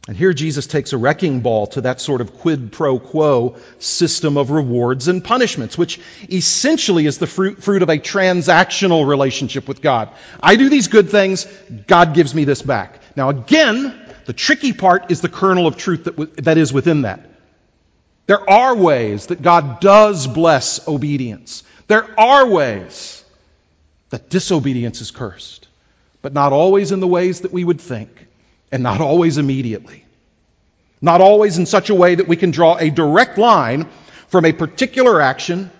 And 0.08 0.17
here 0.17 0.34
Jesus 0.34 0.65
takes 0.65 0.93
a 0.93 0.98
wrecking 0.98 1.41
ball 1.41 1.67
to 1.67 1.81
that 1.81 2.01
sort 2.01 2.22
of 2.22 2.39
quid 2.39 2.72
pro 2.72 2.98
quo 2.98 3.58
system 3.77 4.36
of 4.36 4.50
rewards 4.50 5.08
and 5.08 5.24
punishments, 5.24 5.77
which 5.77 6.00
essentially 6.27 7.05
is 7.05 7.20
the 7.20 7.27
fruit, 7.27 7.62
fruit 7.62 7.84
of 7.84 7.89
a 7.89 8.00
transactional 8.00 9.08
relationship 9.08 9.67
with 9.67 9.81
God. 9.81 10.10
I 10.41 10.55
do 10.55 10.70
these 10.70 10.88
good 10.88 11.12
things, 11.12 11.46
God 11.86 12.15
gives 12.15 12.34
me 12.34 12.46
this 12.46 12.63
back. 12.63 13.00
Now 13.15 13.29
again, 13.29 13.96
the 14.25 14.34
tricky 14.34 14.74
part 14.74 15.12
is 15.12 15.22
the 15.22 15.29
kernel 15.29 15.67
of 15.67 15.77
truth 15.77 16.05
that, 16.05 16.17
w- 16.17 16.31
that 16.41 16.58
is 16.58 16.74
within 16.74 17.03
that. 17.03 17.29
There 18.25 18.50
are 18.50 18.75
ways 18.75 19.27
that 19.27 19.43
God 19.43 19.81
does 19.81 20.25
bless 20.25 20.88
obedience. 20.88 21.63
There 21.88 22.08
are 22.20 22.48
ways 22.48 23.24
that 24.10 24.29
disobedience 24.29 25.00
is 25.01 25.12
cursed, 25.12 25.67
but 26.24 26.34
not 26.34 26.53
always 26.53 26.91
in 26.91 27.01
the 27.01 27.08
ways 27.08 27.41
that 27.41 27.51
we 27.51 27.63
would 27.63 27.81
think 27.81 28.27
and 28.71 28.83
not 28.83 29.01
always 29.01 29.37
immediately. 29.37 30.05
Not 31.01 31.21
always 31.21 31.57
in 31.57 31.65
such 31.65 31.89
a 31.89 31.95
way 31.95 32.15
that 32.15 32.27
we 32.27 32.35
can 32.35 32.51
draw 32.51 32.77
a 32.77 32.89
direct 32.89 33.37
line 33.37 33.87
from 34.27 34.45
a 34.45 34.53
particular 34.53 35.19
action 35.19 35.71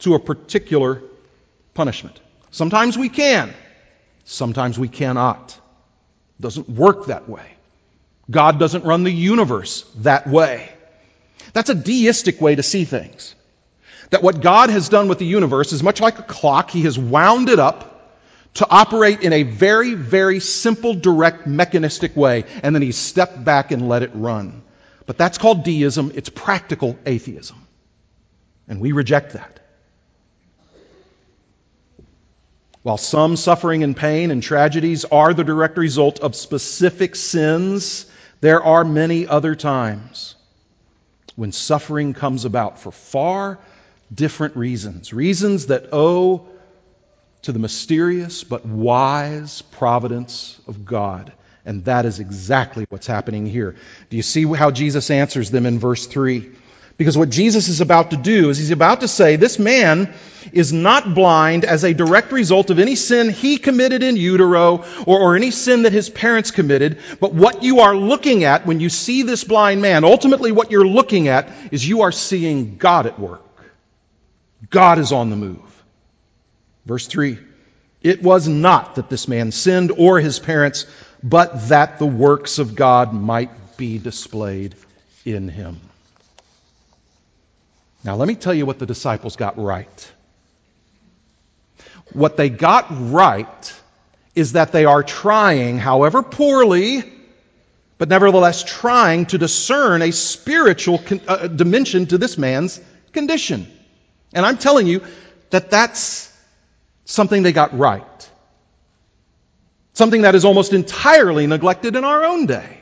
to 0.00 0.14
a 0.14 0.18
particular 0.18 1.02
punishment. 1.74 2.18
Sometimes 2.50 2.98
we 2.98 3.08
can, 3.08 3.52
sometimes 4.24 4.78
we 4.78 4.88
cannot. 4.88 5.56
It 6.38 6.42
doesn't 6.42 6.68
work 6.68 7.06
that 7.06 7.28
way. 7.28 7.44
God 8.30 8.58
doesn't 8.58 8.84
run 8.84 9.04
the 9.04 9.10
universe 9.10 9.82
that 9.96 10.26
way. 10.26 10.70
That's 11.52 11.70
a 11.70 11.74
deistic 11.74 12.40
way 12.40 12.54
to 12.54 12.62
see 12.62 12.84
things. 12.84 13.34
That 14.10 14.22
what 14.22 14.40
God 14.40 14.70
has 14.70 14.88
done 14.88 15.08
with 15.08 15.18
the 15.18 15.26
universe 15.26 15.72
is 15.72 15.82
much 15.82 16.00
like 16.00 16.18
a 16.18 16.22
clock. 16.22 16.70
He 16.70 16.82
has 16.82 16.98
wound 16.98 17.48
it 17.48 17.58
up 17.58 17.99
to 18.54 18.68
operate 18.68 19.22
in 19.22 19.32
a 19.32 19.42
very, 19.42 19.94
very 19.94 20.40
simple, 20.40 20.94
direct, 20.94 21.46
mechanistic 21.46 22.16
way, 22.16 22.44
and 22.62 22.74
then 22.74 22.82
he 22.82 22.92
stepped 22.92 23.44
back 23.44 23.70
and 23.70 23.88
let 23.88 24.02
it 24.02 24.10
run. 24.14 24.62
But 25.06 25.18
that's 25.18 25.38
called 25.38 25.64
deism. 25.64 26.12
It's 26.14 26.28
practical 26.28 26.98
atheism. 27.06 27.66
And 28.68 28.80
we 28.80 28.92
reject 28.92 29.32
that. 29.32 29.60
While 32.82 32.96
some 32.96 33.36
suffering 33.36 33.82
and 33.82 33.96
pain 33.96 34.30
and 34.30 34.42
tragedies 34.42 35.04
are 35.04 35.34
the 35.34 35.44
direct 35.44 35.76
result 35.76 36.20
of 36.20 36.34
specific 36.34 37.14
sins, 37.14 38.06
there 38.40 38.62
are 38.62 38.84
many 38.84 39.26
other 39.26 39.54
times 39.54 40.34
when 41.36 41.52
suffering 41.52 42.14
comes 42.14 42.46
about 42.46 42.78
for 42.78 42.90
far 42.90 43.58
different 44.12 44.56
reasons. 44.56 45.12
Reasons 45.12 45.66
that 45.66 45.88
owe 45.92 46.48
to 47.42 47.52
the 47.52 47.58
mysterious 47.58 48.44
but 48.44 48.66
wise 48.66 49.62
providence 49.62 50.58
of 50.66 50.84
God. 50.84 51.32
And 51.64 51.84
that 51.84 52.06
is 52.06 52.20
exactly 52.20 52.86
what's 52.88 53.06
happening 53.06 53.46
here. 53.46 53.76
Do 54.08 54.16
you 54.16 54.22
see 54.22 54.44
how 54.44 54.70
Jesus 54.70 55.10
answers 55.10 55.50
them 55.50 55.66
in 55.66 55.78
verse 55.78 56.06
3? 56.06 56.50
Because 57.00 57.16
what 57.16 57.30
Jesus 57.30 57.68
is 57.68 57.80
about 57.80 58.10
to 58.10 58.18
do 58.18 58.50
is 58.50 58.58
he's 58.58 58.72
about 58.72 59.00
to 59.00 59.08
say, 59.08 59.36
This 59.36 59.58
man 59.58 60.12
is 60.52 60.70
not 60.70 61.14
blind 61.14 61.64
as 61.64 61.82
a 61.82 61.94
direct 61.94 62.30
result 62.30 62.68
of 62.68 62.78
any 62.78 62.94
sin 62.94 63.30
he 63.30 63.56
committed 63.56 64.02
in 64.02 64.18
utero 64.18 64.84
or, 65.06 65.20
or, 65.20 65.34
any 65.34 65.50
sin 65.50 65.84
that 65.84 65.94
his 65.94 66.10
parents 66.10 66.50
committed. 66.50 66.98
But 67.18 67.32
what 67.32 67.62
you 67.62 67.80
are 67.80 67.96
looking 67.96 68.44
at 68.44 68.66
when 68.66 68.80
you 68.80 68.90
see 68.90 69.22
this 69.22 69.44
blind 69.44 69.80
man, 69.80 70.04
ultimately 70.04 70.52
what 70.52 70.70
you're 70.70 70.86
looking 70.86 71.28
at 71.28 71.48
is 71.70 71.88
you 71.88 72.02
are 72.02 72.12
seeing 72.12 72.76
God 72.76 73.06
at 73.06 73.18
work. 73.18 73.46
God 74.68 74.98
is 74.98 75.10
on 75.10 75.30
the 75.30 75.36
move. 75.36 75.79
Verse 76.86 77.06
3 77.06 77.38
It 78.02 78.22
was 78.22 78.48
not 78.48 78.96
that 78.96 79.08
this 79.08 79.28
man 79.28 79.52
sinned 79.52 79.92
or 79.96 80.20
his 80.20 80.38
parents, 80.38 80.86
but 81.22 81.68
that 81.68 81.98
the 81.98 82.06
works 82.06 82.58
of 82.58 82.74
God 82.74 83.12
might 83.12 83.76
be 83.76 83.98
displayed 83.98 84.74
in 85.24 85.48
him. 85.48 85.80
Now, 88.02 88.16
let 88.16 88.28
me 88.28 88.34
tell 88.34 88.54
you 88.54 88.64
what 88.64 88.78
the 88.78 88.86
disciples 88.86 89.36
got 89.36 89.58
right. 89.58 90.12
What 92.12 92.36
they 92.36 92.48
got 92.48 92.86
right 92.90 93.74
is 94.34 94.52
that 94.52 94.72
they 94.72 94.84
are 94.84 95.02
trying, 95.02 95.78
however 95.78 96.22
poorly, 96.22 97.04
but 97.98 98.08
nevertheless 98.08 98.64
trying 98.64 99.26
to 99.26 99.38
discern 99.38 100.00
a 100.00 100.10
spiritual 100.10 100.98
con- 100.98 101.20
uh, 101.28 101.46
dimension 101.46 102.06
to 102.06 102.16
this 102.16 102.38
man's 102.38 102.80
condition. 103.12 103.66
And 104.32 104.46
I'm 104.46 104.56
telling 104.56 104.86
you 104.86 105.04
that 105.50 105.70
that's 105.70 106.29
something 107.04 107.42
they 107.42 107.52
got 107.52 107.76
right. 107.78 108.30
Something 109.92 110.22
that 110.22 110.34
is 110.34 110.44
almost 110.44 110.72
entirely 110.72 111.46
neglected 111.46 111.96
in 111.96 112.04
our 112.04 112.24
own 112.24 112.46
day. 112.46 112.80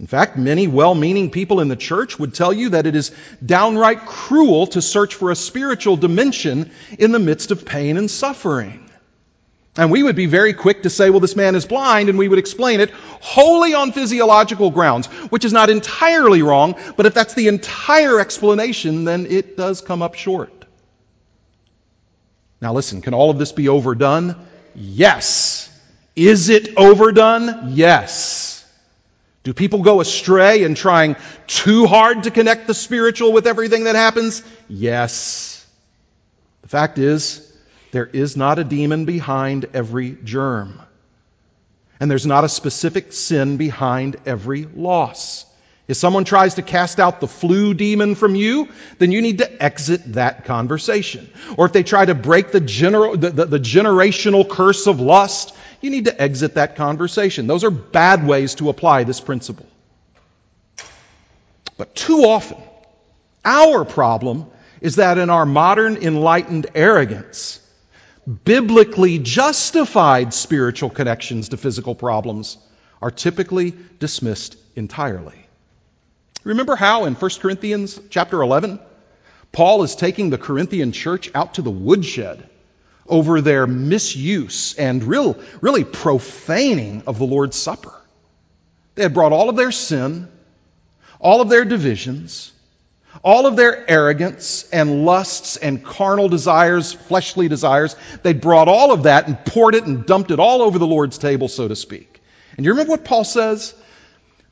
In 0.00 0.06
fact, 0.06 0.36
many 0.36 0.66
well 0.66 0.94
meaning 0.94 1.30
people 1.30 1.60
in 1.60 1.68
the 1.68 1.76
church 1.76 2.18
would 2.18 2.34
tell 2.34 2.52
you 2.52 2.70
that 2.70 2.86
it 2.86 2.96
is 2.96 3.12
downright 3.44 4.06
cruel 4.06 4.66
to 4.68 4.82
search 4.82 5.14
for 5.14 5.30
a 5.30 5.36
spiritual 5.36 5.96
dimension 5.96 6.72
in 6.98 7.12
the 7.12 7.18
midst 7.18 7.50
of 7.50 7.64
pain 7.64 7.96
and 7.96 8.10
suffering. 8.10 8.90
And 9.76 9.90
we 9.90 10.02
would 10.02 10.14
be 10.14 10.26
very 10.26 10.52
quick 10.52 10.84
to 10.84 10.90
say, 10.90 11.10
well, 11.10 11.20
this 11.20 11.34
man 11.34 11.56
is 11.56 11.66
blind, 11.66 12.08
and 12.08 12.16
we 12.16 12.28
would 12.28 12.38
explain 12.38 12.80
it 12.80 12.90
wholly 12.92 13.74
on 13.74 13.90
physiological 13.90 14.70
grounds, 14.70 15.06
which 15.06 15.44
is 15.44 15.52
not 15.52 15.68
entirely 15.68 16.42
wrong, 16.42 16.76
but 16.96 17.06
if 17.06 17.14
that's 17.14 17.34
the 17.34 17.48
entire 17.48 18.20
explanation, 18.20 19.04
then 19.04 19.26
it 19.26 19.56
does 19.56 19.80
come 19.80 20.00
up 20.00 20.14
short. 20.14 20.63
Now, 22.64 22.72
listen, 22.72 23.02
can 23.02 23.12
all 23.12 23.28
of 23.28 23.38
this 23.38 23.52
be 23.52 23.68
overdone? 23.68 24.36
Yes. 24.74 25.70
Is 26.16 26.48
it 26.48 26.78
overdone? 26.78 27.72
Yes. 27.74 28.64
Do 29.42 29.52
people 29.52 29.82
go 29.82 30.00
astray 30.00 30.62
in 30.62 30.74
trying 30.74 31.16
too 31.46 31.84
hard 31.86 32.22
to 32.22 32.30
connect 32.30 32.66
the 32.66 32.72
spiritual 32.72 33.34
with 33.34 33.46
everything 33.46 33.84
that 33.84 33.96
happens? 33.96 34.42
Yes. 34.66 35.62
The 36.62 36.68
fact 36.68 36.96
is, 36.96 37.46
there 37.92 38.06
is 38.06 38.34
not 38.34 38.58
a 38.58 38.64
demon 38.64 39.04
behind 39.04 39.66
every 39.74 40.16
germ. 40.24 40.80
And 42.00 42.10
there's 42.10 42.24
not 42.24 42.44
a 42.44 42.48
specific 42.48 43.12
sin 43.12 43.58
behind 43.58 44.16
every 44.24 44.64
loss. 44.64 45.44
If 45.86 45.98
someone 45.98 46.24
tries 46.24 46.54
to 46.54 46.62
cast 46.62 46.98
out 46.98 47.20
the 47.20 47.28
flu 47.28 47.74
demon 47.74 48.14
from 48.14 48.34
you, 48.34 48.68
then 48.98 49.12
you 49.12 49.20
need 49.20 49.38
to 49.38 49.62
exit 49.62 50.14
that 50.14 50.46
conversation. 50.46 51.28
Or 51.58 51.66
if 51.66 51.72
they 51.72 51.82
try 51.82 52.06
to 52.06 52.14
break 52.14 52.52
the, 52.52 52.60
the, 52.60 53.30
the, 53.30 53.44
the 53.44 53.58
generational 53.58 54.48
curse 54.48 54.86
of 54.86 55.00
lust, 55.00 55.54
you 55.82 55.90
need 55.90 56.06
to 56.06 56.22
exit 56.22 56.54
that 56.54 56.76
conversation. 56.76 57.46
Those 57.46 57.64
are 57.64 57.70
bad 57.70 58.26
ways 58.26 58.54
to 58.56 58.70
apply 58.70 59.04
this 59.04 59.20
principle. 59.20 59.66
But 61.76 61.94
too 61.94 62.24
often, 62.24 62.62
our 63.44 63.84
problem 63.84 64.46
is 64.80 64.96
that 64.96 65.18
in 65.18 65.28
our 65.28 65.44
modern 65.44 65.98
enlightened 65.98 66.66
arrogance, 66.74 67.60
biblically 68.44 69.18
justified 69.18 70.32
spiritual 70.32 70.88
connections 70.88 71.50
to 71.50 71.58
physical 71.58 71.94
problems 71.94 72.56
are 73.02 73.10
typically 73.10 73.74
dismissed 73.98 74.56
entirely. 74.76 75.43
Remember 76.44 76.76
how 76.76 77.06
in 77.06 77.14
1 77.14 77.30
Corinthians 77.40 77.98
chapter 78.10 78.40
11, 78.40 78.78
Paul 79.50 79.82
is 79.82 79.96
taking 79.96 80.30
the 80.30 80.38
Corinthian 80.38 80.92
church 80.92 81.30
out 81.34 81.54
to 81.54 81.62
the 81.62 81.70
woodshed 81.70 82.48
over 83.06 83.40
their 83.40 83.66
misuse 83.66 84.74
and 84.74 85.02
real, 85.02 85.38
really 85.60 85.84
profaning 85.84 87.02
of 87.06 87.18
the 87.18 87.26
Lord's 87.26 87.56
Supper. 87.56 87.92
They 88.94 89.02
had 89.02 89.14
brought 89.14 89.32
all 89.32 89.48
of 89.48 89.56
their 89.56 89.72
sin, 89.72 90.28
all 91.18 91.40
of 91.40 91.48
their 91.48 91.64
divisions, 91.64 92.52
all 93.22 93.46
of 93.46 93.56
their 93.56 93.88
arrogance 93.88 94.68
and 94.72 95.04
lusts 95.04 95.56
and 95.56 95.84
carnal 95.84 96.28
desires, 96.28 96.92
fleshly 96.92 97.48
desires, 97.48 97.96
they 98.22 98.32
brought 98.32 98.68
all 98.68 98.92
of 98.92 99.04
that 99.04 99.28
and 99.28 99.44
poured 99.44 99.74
it 99.74 99.84
and 99.84 100.04
dumped 100.04 100.30
it 100.30 100.40
all 100.40 100.62
over 100.62 100.78
the 100.78 100.86
Lord's 100.86 101.18
table, 101.18 101.48
so 101.48 101.68
to 101.68 101.76
speak. 101.76 102.20
And 102.56 102.66
you 102.66 102.72
remember 102.72 102.90
what 102.90 103.04
Paul 103.04 103.24
says? 103.24 103.74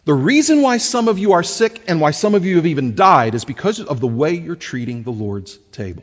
The 0.04 0.14
reason 0.14 0.62
why 0.62 0.78
some 0.78 1.06
of 1.06 1.18
you 1.18 1.32
are 1.32 1.44
sick 1.44 1.82
and 1.86 2.00
why 2.00 2.10
some 2.10 2.34
of 2.34 2.44
you 2.44 2.56
have 2.56 2.66
even 2.66 2.96
died 2.96 3.34
is 3.34 3.44
because 3.44 3.80
of 3.80 4.00
the 4.00 4.08
way 4.08 4.34
you're 4.34 4.56
treating 4.56 5.04
the 5.04 5.12
Lord's 5.12 5.56
table. 5.70 6.02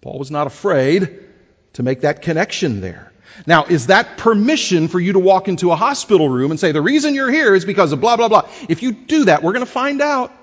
Paul 0.00 0.18
was 0.18 0.30
not 0.30 0.46
afraid 0.46 1.24
to 1.74 1.82
make 1.82 2.02
that 2.02 2.22
connection 2.22 2.80
there. 2.80 3.12
Now, 3.46 3.64
is 3.64 3.88
that 3.88 4.16
permission 4.16 4.88
for 4.88 5.00
you 5.00 5.14
to 5.14 5.18
walk 5.18 5.48
into 5.48 5.72
a 5.72 5.76
hospital 5.76 6.28
room 6.28 6.50
and 6.50 6.60
say, 6.60 6.72
the 6.72 6.80
reason 6.80 7.14
you're 7.14 7.30
here 7.30 7.54
is 7.54 7.64
because 7.64 7.92
of 7.92 8.00
blah, 8.00 8.16
blah, 8.16 8.28
blah? 8.28 8.48
If 8.68 8.82
you 8.82 8.92
do 8.92 9.24
that, 9.26 9.42
we're 9.42 9.52
going 9.52 9.66
to 9.66 9.70
find 9.70 10.00
out. 10.00 10.32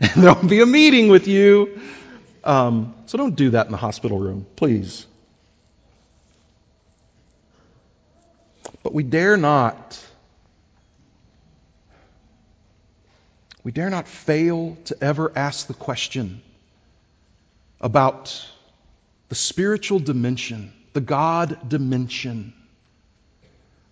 And 0.00 0.22
there'll 0.22 0.46
be 0.46 0.60
a 0.60 0.66
meeting 0.66 1.08
with 1.08 1.28
you. 1.28 1.80
Um, 2.44 2.94
so 3.06 3.18
don't 3.18 3.36
do 3.36 3.50
that 3.50 3.66
in 3.66 3.72
the 3.72 3.78
hospital 3.78 4.18
room, 4.18 4.46
please. 4.56 5.06
But 8.82 8.94
we 8.94 9.02
dare 9.02 9.36
not 9.36 9.98
We 13.64 13.70
dare 13.70 13.90
not 13.90 14.08
fail 14.08 14.76
to 14.86 14.96
ever 15.02 15.32
ask 15.36 15.66
the 15.66 15.74
question 15.74 16.42
about 17.80 18.46
the 19.28 19.34
spiritual 19.34 20.00
dimension, 20.00 20.72
the 20.94 21.00
God 21.00 21.68
dimension 21.68 22.54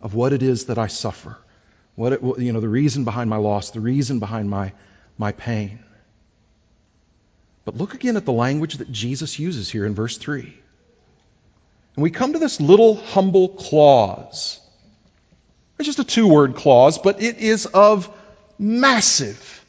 of 0.01 0.15
what 0.15 0.33
it 0.33 0.43
is 0.43 0.67
that 0.67 0.79
I 0.79 0.89
suffer. 0.89 1.39
What 1.95 2.15
it, 2.15 2.23
you 2.39 2.53
know, 2.53 2.61
the 2.61 2.69
reason 2.69 3.05
behind 3.05 3.31
my 3.31 3.37
loss, 3.37 3.71
the 3.71 3.81
reason 3.81 4.19
behind 4.19 4.51
my, 4.51 4.73
my 5.19 5.33
pain. 5.33 5.81
But 7.65 7.77
look 7.77 7.95
again 7.95 8.17
at 8.17 8.25
the 8.25 8.33
language 8.33 8.79
that 8.79 8.91
Jesus 8.91 9.39
uses 9.39 9.71
here 9.71 9.87
in 9.87 9.95
verse 9.95 10.17
3. 10.19 10.41
And 11.97 12.03
we 12.03 12.11
come 12.11 12.33
to 12.33 12.39
this 12.39 12.61
little 12.61 12.97
humble 12.97 13.51
clause. 13.51 14.61
It's 15.79 15.87
just 15.87 15.99
a 15.99 16.05
two 16.05 16.27
word 16.27 16.57
clause, 16.57 16.99
but 16.99 17.23
it 17.23 17.39
is 17.39 17.67
of 17.67 18.11
massive 18.59 19.60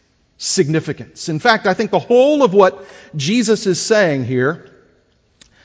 significance. 0.41 1.30
In 1.30 1.38
fact, 1.38 1.67
I 1.67 1.75
think 1.75 1.91
the 1.91 1.99
whole 1.99 2.41
of 2.41 2.51
what 2.51 2.84
Jesus 3.15 3.67
is 3.67 3.80
saying 3.80 4.25
here 4.25 4.71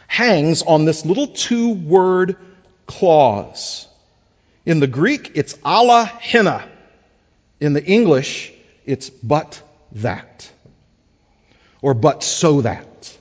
hangs 0.06 0.62
on 0.62 0.84
this 0.84 1.06
little 1.06 1.28
two 1.28 1.70
word 1.70 2.36
clause. 2.86 3.88
In 4.66 4.80
the 4.80 4.86
Greek, 4.86 5.32
it's 5.34 5.56
alla 5.64 6.04
hina. 6.04 6.68
In 7.58 7.72
the 7.72 7.82
English, 7.82 8.52
it's 8.84 9.08
but 9.08 9.62
that. 9.92 10.50
Or 11.80 11.94
but 11.94 12.22
so 12.22 12.60
that. 12.60 13.18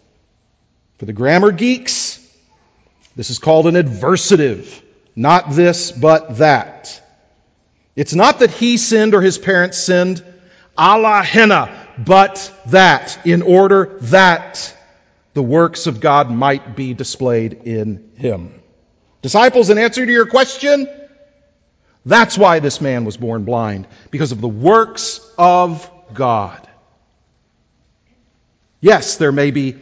For 0.97 1.05
the 1.05 1.13
grammar 1.13 1.51
geeks, 1.51 2.19
this 3.15 3.29
is 3.29 3.39
called 3.39 3.67
an 3.67 3.75
adversative. 3.75 4.81
Not 5.15 5.51
this, 5.51 5.93
but 5.93 6.39
that. 6.39 7.01
It's 7.95 8.13
not 8.13 8.39
that 8.39 8.51
he 8.51 8.75
sinned 8.75 9.15
or 9.15 9.21
his 9.21 9.37
parents 9.37 9.77
sinned. 9.77 10.21
Alla 10.77 11.23
hina, 11.23 11.87
but 11.97 12.53
that, 12.67 13.25
in 13.25 13.41
order 13.41 13.97
that 14.01 14.75
the 15.33 15.43
works 15.43 15.87
of 15.87 15.99
God 15.99 16.29
might 16.29 16.75
be 16.75 16.93
displayed 16.93 17.61
in 17.65 18.11
him. 18.17 18.53
Disciples, 19.21 19.69
in 19.69 19.77
answer 19.77 20.05
to 20.05 20.11
your 20.11 20.25
question, 20.25 20.87
that's 22.05 22.37
why 22.37 22.59
this 22.59 22.81
man 22.81 23.05
was 23.05 23.17
born 23.17 23.43
blind, 23.43 23.87
because 24.11 24.31
of 24.31 24.41
the 24.41 24.47
works 24.47 25.19
of 25.37 25.89
God. 26.13 26.67
Yes, 28.81 29.17
there 29.17 29.31
may 29.31 29.51
be 29.51 29.77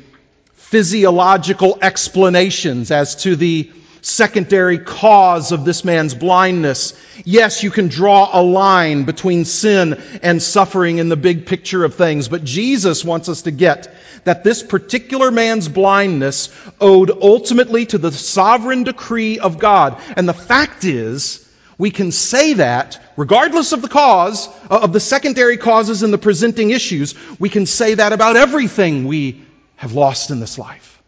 physiological 0.53 1.77
explanations 1.81 2.89
as 2.89 3.17
to 3.17 3.35
the 3.35 3.71
secondary 4.03 4.79
cause 4.79 5.53
of 5.53 5.63
this 5.63 5.85
man's 5.85 6.13
blindness. 6.13 6.93
Yes, 7.23 7.63
you 7.63 7.71
can 7.71 7.87
draw 7.87 8.29
a 8.33 8.43
line 8.43 9.03
between 9.05 9.45
sin 9.45 10.01
and 10.21 10.43
suffering 10.43 10.97
in 10.97 11.07
the 11.07 11.15
big 11.15 11.45
picture 11.45 11.85
of 11.85 11.95
things, 11.95 12.27
but 12.27 12.43
Jesus 12.43 13.05
wants 13.05 13.29
us 13.29 13.43
to 13.43 13.51
get 13.51 13.95
that 14.25 14.43
this 14.43 14.61
particular 14.61 15.31
man's 15.31 15.69
blindness 15.69 16.53
owed 16.81 17.11
ultimately 17.11 17.85
to 17.87 17.97
the 17.97 18.11
sovereign 18.11 18.83
decree 18.83 19.39
of 19.39 19.57
God. 19.57 20.01
And 20.17 20.27
the 20.27 20.33
fact 20.33 20.83
is, 20.83 21.39
we 21.77 21.89
can 21.89 22.11
say 22.11 22.55
that, 22.55 23.01
regardless 23.15 23.71
of 23.71 23.81
the 23.81 23.87
cause, 23.87 24.47
uh, 24.69 24.81
of 24.83 24.91
the 24.91 24.99
secondary 24.99 25.57
causes 25.57 26.03
and 26.03 26.13
the 26.13 26.17
presenting 26.17 26.71
issues, 26.71 27.15
we 27.39 27.49
can 27.49 27.65
say 27.65 27.93
that 27.95 28.11
about 28.11 28.35
everything 28.35 29.07
we 29.07 29.45
have 29.77 29.93
lost 29.93 30.29
in 30.29 30.41
this 30.41 30.57
life, 30.57 31.01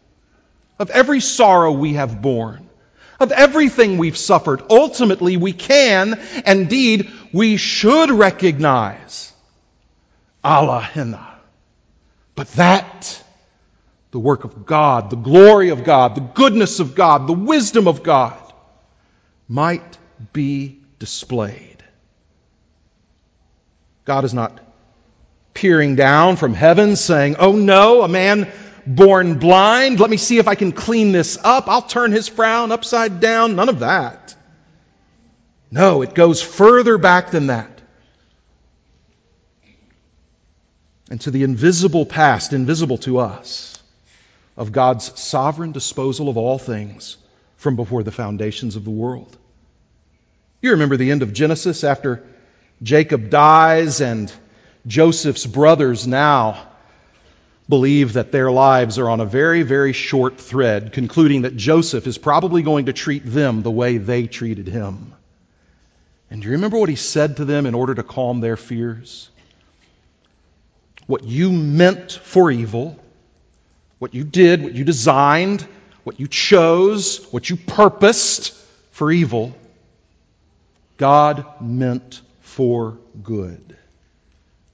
of 0.78 0.90
every 0.90 1.20
sorrow 1.20 1.72
we 1.72 1.94
have 1.94 2.22
borne 2.22 2.65
of 3.18 3.32
everything 3.32 3.98
we've 3.98 4.16
suffered. 4.16 4.62
Ultimately, 4.70 5.36
we 5.36 5.52
can, 5.52 6.20
indeed, 6.46 7.10
we 7.32 7.56
should 7.56 8.10
recognize 8.10 9.32
alla 10.42 10.80
hina. 10.80 11.26
But 12.34 12.48
that, 12.52 13.22
the 14.10 14.18
work 14.18 14.44
of 14.44 14.66
God, 14.66 15.10
the 15.10 15.16
glory 15.16 15.70
of 15.70 15.84
God, 15.84 16.14
the 16.14 16.20
goodness 16.20 16.80
of 16.80 16.94
God, 16.94 17.26
the 17.26 17.32
wisdom 17.32 17.88
of 17.88 18.02
God, 18.02 18.40
might 19.48 19.98
be 20.32 20.80
displayed. 20.98 21.82
God 24.04 24.24
is 24.24 24.34
not 24.34 24.60
peering 25.56 25.96
down 25.96 26.36
from 26.36 26.54
heaven 26.54 26.94
saying, 26.94 27.36
Oh 27.38 27.56
no, 27.56 28.02
a 28.02 28.08
man 28.08 28.52
born 28.86 29.38
blind. 29.38 29.98
Let 29.98 30.10
me 30.10 30.16
see 30.16 30.38
if 30.38 30.46
I 30.46 30.54
can 30.54 30.70
clean 30.70 31.10
this 31.10 31.36
up. 31.42 31.66
I'll 31.66 31.82
turn 31.82 32.12
his 32.12 32.28
frown 32.28 32.70
upside 32.70 33.18
down. 33.18 33.56
None 33.56 33.68
of 33.68 33.80
that. 33.80 34.36
No, 35.70 36.02
it 36.02 36.14
goes 36.14 36.40
further 36.40 36.96
back 36.96 37.32
than 37.32 37.48
that. 37.48 37.80
And 41.10 41.20
to 41.22 41.30
the 41.30 41.42
invisible 41.42 42.06
past, 42.06 42.52
invisible 42.52 42.98
to 42.98 43.18
us, 43.18 43.78
of 44.56 44.72
God's 44.72 45.18
sovereign 45.20 45.72
disposal 45.72 46.28
of 46.28 46.36
all 46.36 46.58
things 46.58 47.16
from 47.56 47.76
before 47.76 48.02
the 48.02 48.12
foundations 48.12 48.76
of 48.76 48.84
the 48.84 48.90
world. 48.90 49.36
You 50.62 50.72
remember 50.72 50.96
the 50.96 51.10
end 51.10 51.22
of 51.22 51.32
Genesis 51.32 51.84
after 51.84 52.24
Jacob 52.82 53.30
dies 53.30 54.00
and 54.00 54.32
Joseph's 54.86 55.46
brothers 55.46 56.06
now 56.06 56.68
believe 57.68 58.12
that 58.12 58.30
their 58.30 58.50
lives 58.50 58.98
are 58.98 59.10
on 59.10 59.20
a 59.20 59.24
very, 59.24 59.62
very 59.62 59.92
short 59.92 60.38
thread, 60.38 60.92
concluding 60.92 61.42
that 61.42 61.56
Joseph 61.56 62.06
is 62.06 62.18
probably 62.18 62.62
going 62.62 62.86
to 62.86 62.92
treat 62.92 63.22
them 63.24 63.62
the 63.62 63.70
way 63.70 63.98
they 63.98 64.26
treated 64.26 64.68
him. 64.68 65.12
And 66.30 66.40
do 66.40 66.46
you 66.46 66.52
remember 66.52 66.78
what 66.78 66.88
he 66.88 66.96
said 66.96 67.38
to 67.38 67.44
them 67.44 67.66
in 67.66 67.74
order 67.74 67.94
to 67.94 68.02
calm 68.02 68.40
their 68.40 68.56
fears? 68.56 69.28
What 71.06 71.24
you 71.24 71.50
meant 71.50 72.12
for 72.12 72.50
evil, 72.50 72.98
what 73.98 74.14
you 74.14 74.24
did, 74.24 74.62
what 74.62 74.74
you 74.74 74.84
designed, 74.84 75.66
what 76.04 76.20
you 76.20 76.28
chose, 76.28 77.26
what 77.32 77.50
you 77.50 77.56
purposed 77.56 78.54
for 78.92 79.10
evil, 79.10 79.56
God 80.96 81.44
meant 81.60 82.20
for 82.40 82.98
good. 83.22 83.76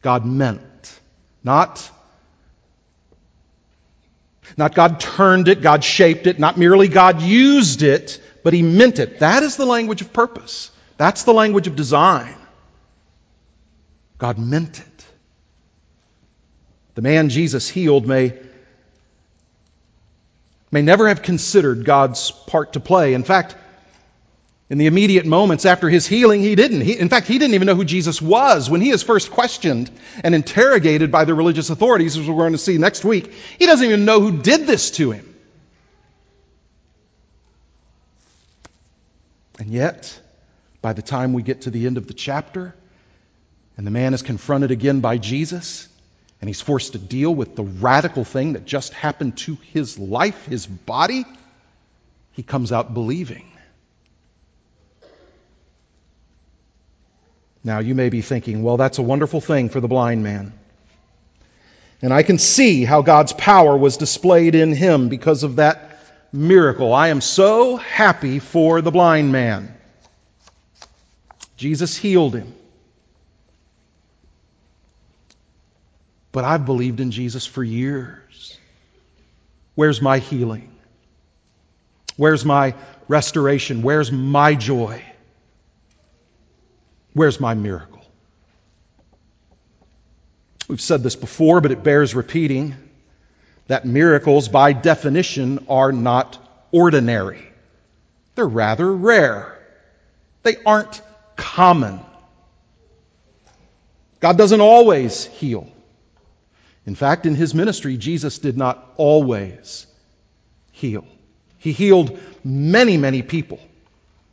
God 0.02 0.26
meant, 0.26 1.00
not 1.42 1.90
not 4.56 4.74
God 4.74 5.00
turned 5.00 5.48
it, 5.48 5.62
God 5.62 5.82
shaped 5.84 6.26
it, 6.26 6.38
not 6.38 6.58
merely 6.58 6.88
God 6.88 7.22
used 7.22 7.82
it, 7.82 8.20
but 8.42 8.52
He 8.52 8.62
meant 8.62 8.98
it. 8.98 9.20
That 9.20 9.42
is 9.42 9.56
the 9.56 9.64
language 9.64 10.02
of 10.02 10.12
purpose. 10.12 10.70
That's 10.96 11.24
the 11.24 11.32
language 11.32 11.66
of 11.66 11.76
design. 11.76 12.34
God 14.18 14.38
meant 14.38 14.78
it. 14.80 15.06
The 16.94 17.02
man 17.02 17.30
Jesus 17.30 17.68
healed 17.68 18.06
may, 18.06 18.38
may 20.70 20.82
never 20.82 21.08
have 21.08 21.22
considered 21.22 21.84
God's 21.84 22.30
part 22.30 22.74
to 22.74 22.80
play. 22.80 23.14
In 23.14 23.24
fact, 23.24 23.56
in 24.72 24.78
the 24.78 24.86
immediate 24.86 25.26
moments 25.26 25.66
after 25.66 25.90
his 25.90 26.06
healing, 26.06 26.40
he 26.40 26.54
didn't. 26.54 26.80
He, 26.80 26.98
in 26.98 27.10
fact, 27.10 27.26
he 27.26 27.36
didn't 27.38 27.52
even 27.52 27.66
know 27.66 27.74
who 27.74 27.84
Jesus 27.84 28.22
was. 28.22 28.70
When 28.70 28.80
he 28.80 28.88
is 28.88 29.02
first 29.02 29.30
questioned 29.30 29.90
and 30.24 30.34
interrogated 30.34 31.12
by 31.12 31.26
the 31.26 31.34
religious 31.34 31.68
authorities, 31.68 32.16
as 32.16 32.26
we're 32.26 32.38
going 32.38 32.52
to 32.52 32.58
see 32.58 32.78
next 32.78 33.04
week, 33.04 33.34
he 33.58 33.66
doesn't 33.66 33.86
even 33.86 34.06
know 34.06 34.22
who 34.22 34.40
did 34.40 34.66
this 34.66 34.92
to 34.92 35.10
him. 35.10 35.34
And 39.58 39.68
yet, 39.68 40.18
by 40.80 40.94
the 40.94 41.02
time 41.02 41.34
we 41.34 41.42
get 41.42 41.60
to 41.62 41.70
the 41.70 41.86
end 41.86 41.98
of 41.98 42.06
the 42.06 42.14
chapter, 42.14 42.74
and 43.76 43.86
the 43.86 43.90
man 43.90 44.14
is 44.14 44.22
confronted 44.22 44.70
again 44.70 45.00
by 45.00 45.18
Jesus, 45.18 45.86
and 46.40 46.48
he's 46.48 46.62
forced 46.62 46.92
to 46.92 46.98
deal 46.98 47.34
with 47.34 47.56
the 47.56 47.62
radical 47.62 48.24
thing 48.24 48.54
that 48.54 48.64
just 48.64 48.94
happened 48.94 49.36
to 49.36 49.58
his 49.74 49.98
life, 49.98 50.46
his 50.46 50.66
body, 50.66 51.26
he 52.32 52.42
comes 52.42 52.72
out 52.72 52.94
believing. 52.94 53.51
Now, 57.64 57.78
you 57.78 57.94
may 57.94 58.08
be 58.08 58.22
thinking, 58.22 58.62
well, 58.62 58.76
that's 58.76 58.98
a 58.98 59.02
wonderful 59.02 59.40
thing 59.40 59.68
for 59.68 59.80
the 59.80 59.88
blind 59.88 60.22
man. 60.24 60.52
And 62.00 62.12
I 62.12 62.24
can 62.24 62.38
see 62.38 62.84
how 62.84 63.02
God's 63.02 63.32
power 63.32 63.76
was 63.76 63.96
displayed 63.96 64.56
in 64.56 64.74
him 64.74 65.08
because 65.08 65.44
of 65.44 65.56
that 65.56 66.00
miracle. 66.32 66.92
I 66.92 67.08
am 67.08 67.20
so 67.20 67.76
happy 67.76 68.40
for 68.40 68.80
the 68.80 68.90
blind 68.90 69.30
man. 69.30 69.72
Jesus 71.56 71.96
healed 71.96 72.34
him. 72.34 72.52
But 76.32 76.44
I've 76.44 76.66
believed 76.66 76.98
in 76.98 77.12
Jesus 77.12 77.46
for 77.46 77.62
years. 77.62 78.58
Where's 79.76 80.02
my 80.02 80.18
healing? 80.18 80.72
Where's 82.16 82.44
my 82.44 82.74
restoration? 83.06 83.82
Where's 83.82 84.10
my 84.10 84.54
joy? 84.54 85.02
Where's 87.14 87.40
my 87.40 87.54
miracle? 87.54 88.02
We've 90.68 90.80
said 90.80 91.02
this 91.02 91.16
before, 91.16 91.60
but 91.60 91.72
it 91.72 91.82
bears 91.82 92.14
repeating 92.14 92.74
that 93.66 93.84
miracles, 93.84 94.48
by 94.48 94.72
definition, 94.72 95.66
are 95.68 95.92
not 95.92 96.38
ordinary. 96.70 97.42
They're 98.34 98.46
rather 98.46 98.90
rare. 98.90 99.58
They 100.42 100.56
aren't 100.64 101.02
common. 101.36 102.00
God 104.20 104.38
doesn't 104.38 104.60
always 104.60 105.24
heal. 105.24 105.70
In 106.86 106.94
fact, 106.94 107.26
in 107.26 107.34
his 107.34 107.54
ministry, 107.54 107.96
Jesus 107.96 108.38
did 108.38 108.56
not 108.56 108.92
always 108.96 109.86
heal. 110.72 111.04
He 111.58 111.72
healed 111.72 112.18
many, 112.42 112.96
many 112.96 113.22
people 113.22 113.60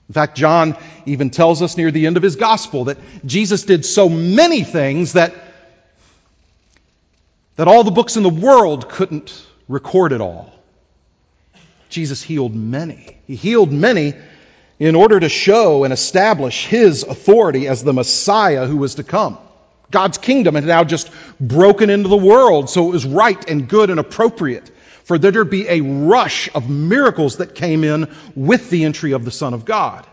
In 0.10 0.14
fact, 0.14 0.36
John 0.36 0.76
even 1.06 1.30
tells 1.30 1.62
us 1.62 1.78
near 1.78 1.92
the 1.92 2.08
end 2.08 2.18
of 2.18 2.24
his 2.24 2.36
gospel 2.36 2.86
that 2.86 2.98
Jesus 3.26 3.64
did 3.64 3.86
so 3.86 4.10
many 4.10 4.64
things 4.64 5.14
that, 5.14 5.36
that 7.58 7.68
all 7.68 7.84
the 7.84 7.92
books 7.92 8.18
in 8.18 8.24
the 8.24 8.30
world 8.30 8.90
couldn't 8.90 9.46
record 9.68 10.12
it 10.12 10.20
all. 10.20 10.52
Jesus 11.90 12.24
healed 12.24 12.56
many. 12.56 13.18
He 13.28 13.36
healed 13.36 13.72
many 13.72 14.16
in 14.80 14.96
order 14.96 15.20
to 15.20 15.30
show 15.30 15.84
and 15.84 15.94
establish 15.94 16.66
his 16.66 17.04
authority 17.04 17.68
as 17.68 17.84
the 17.84 17.94
Messiah 17.94 18.66
who 18.66 18.78
was 18.78 18.96
to 18.96 19.04
come. 19.04 19.38
God's 19.92 20.18
kingdom 20.18 20.56
had 20.56 20.66
now 20.66 20.84
just 20.84 21.12
broken 21.40 21.92
into 21.92 22.10
the 22.10 22.18
world, 22.18 22.70
so 22.70 22.88
it 22.88 22.92
was 22.92 23.06
right 23.06 23.50
and 23.50 23.68
good 23.68 23.92
and 23.92 24.00
appropriate 24.00 24.72
for 25.10 25.18
there 25.18 25.32
to 25.32 25.44
be 25.44 25.68
a 25.68 25.82
rush 25.82 26.52
of 26.54 26.70
miracles 26.70 27.38
that 27.38 27.56
came 27.56 27.84
in 27.84 28.08
with 28.36 28.70
the 28.70 28.84
entry 28.84 29.14
of 29.14 29.26
the 29.26 29.32
Son 29.32 29.56
of 29.56 29.66
God. 29.66 30.06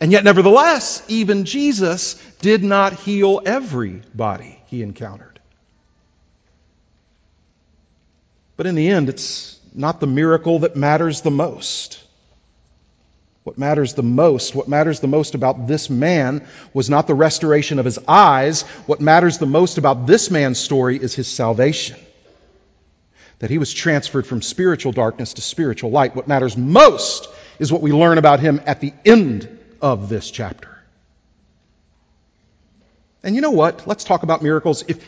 And 0.00 0.12
yet, 0.12 0.22
nevertheless, 0.22 1.02
even 1.08 1.44
Jesus 1.44 2.14
did 2.40 2.62
not 2.62 2.92
heal 2.92 3.42
everybody 3.44 4.62
he 4.66 4.84
encountered. 4.84 5.40
But 8.56 8.66
in 8.66 8.76
the 8.76 8.88
end, 8.88 9.08
it's 9.08 9.58
not 9.74 9.98
the 9.98 10.06
miracle 10.06 10.60
that 10.60 10.76
matters 10.76 11.22
the 11.22 11.32
most. 11.32 12.00
What 13.42 13.58
matters 13.58 13.94
the 13.94 14.04
most, 14.04 14.54
what 14.54 14.68
matters 14.68 15.00
the 15.00 15.08
most 15.08 15.34
about 15.34 15.66
this 15.66 15.90
man 15.90 16.46
was 16.72 16.88
not 16.88 17.08
the 17.08 17.16
restoration 17.16 17.80
of 17.80 17.84
his 17.84 17.98
eyes. 18.06 18.62
What 18.86 19.00
matters 19.00 19.38
the 19.38 19.46
most 19.46 19.76
about 19.76 20.06
this 20.06 20.30
man's 20.30 20.60
story 20.60 20.98
is 20.98 21.16
his 21.16 21.26
salvation 21.26 21.98
that 23.38 23.50
he 23.50 23.58
was 23.58 23.72
transferred 23.72 24.26
from 24.26 24.42
spiritual 24.42 24.92
darkness 24.92 25.34
to 25.34 25.42
spiritual 25.42 25.90
light. 25.90 26.16
What 26.16 26.26
matters 26.26 26.56
most 26.56 27.28
is 27.58 27.72
what 27.72 27.82
we 27.82 27.92
learn 27.92 28.18
about 28.18 28.40
him 28.40 28.60
at 28.66 28.80
the 28.80 28.92
end 29.04 29.58
of 29.80 30.08
this 30.08 30.30
chapter. 30.30 30.76
And 33.22 33.34
you 33.34 33.40
know 33.40 33.52
what? 33.52 33.86
Let's 33.86 34.04
talk 34.04 34.22
about 34.22 34.42
miracles. 34.42 34.84
If 34.88 35.04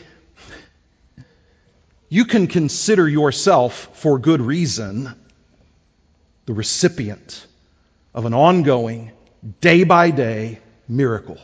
you 2.09 2.25
can 2.25 2.47
consider 2.47 3.07
yourself, 3.07 3.89
for 3.93 4.19
good 4.19 4.41
reason, 4.41 5.13
the 6.45 6.53
recipient 6.53 7.45
of 8.13 8.25
an 8.25 8.33
ongoing, 8.33 9.11
day 9.59 9.83
by 9.83 10.11
day 10.11 10.59
miracle. 10.87 11.37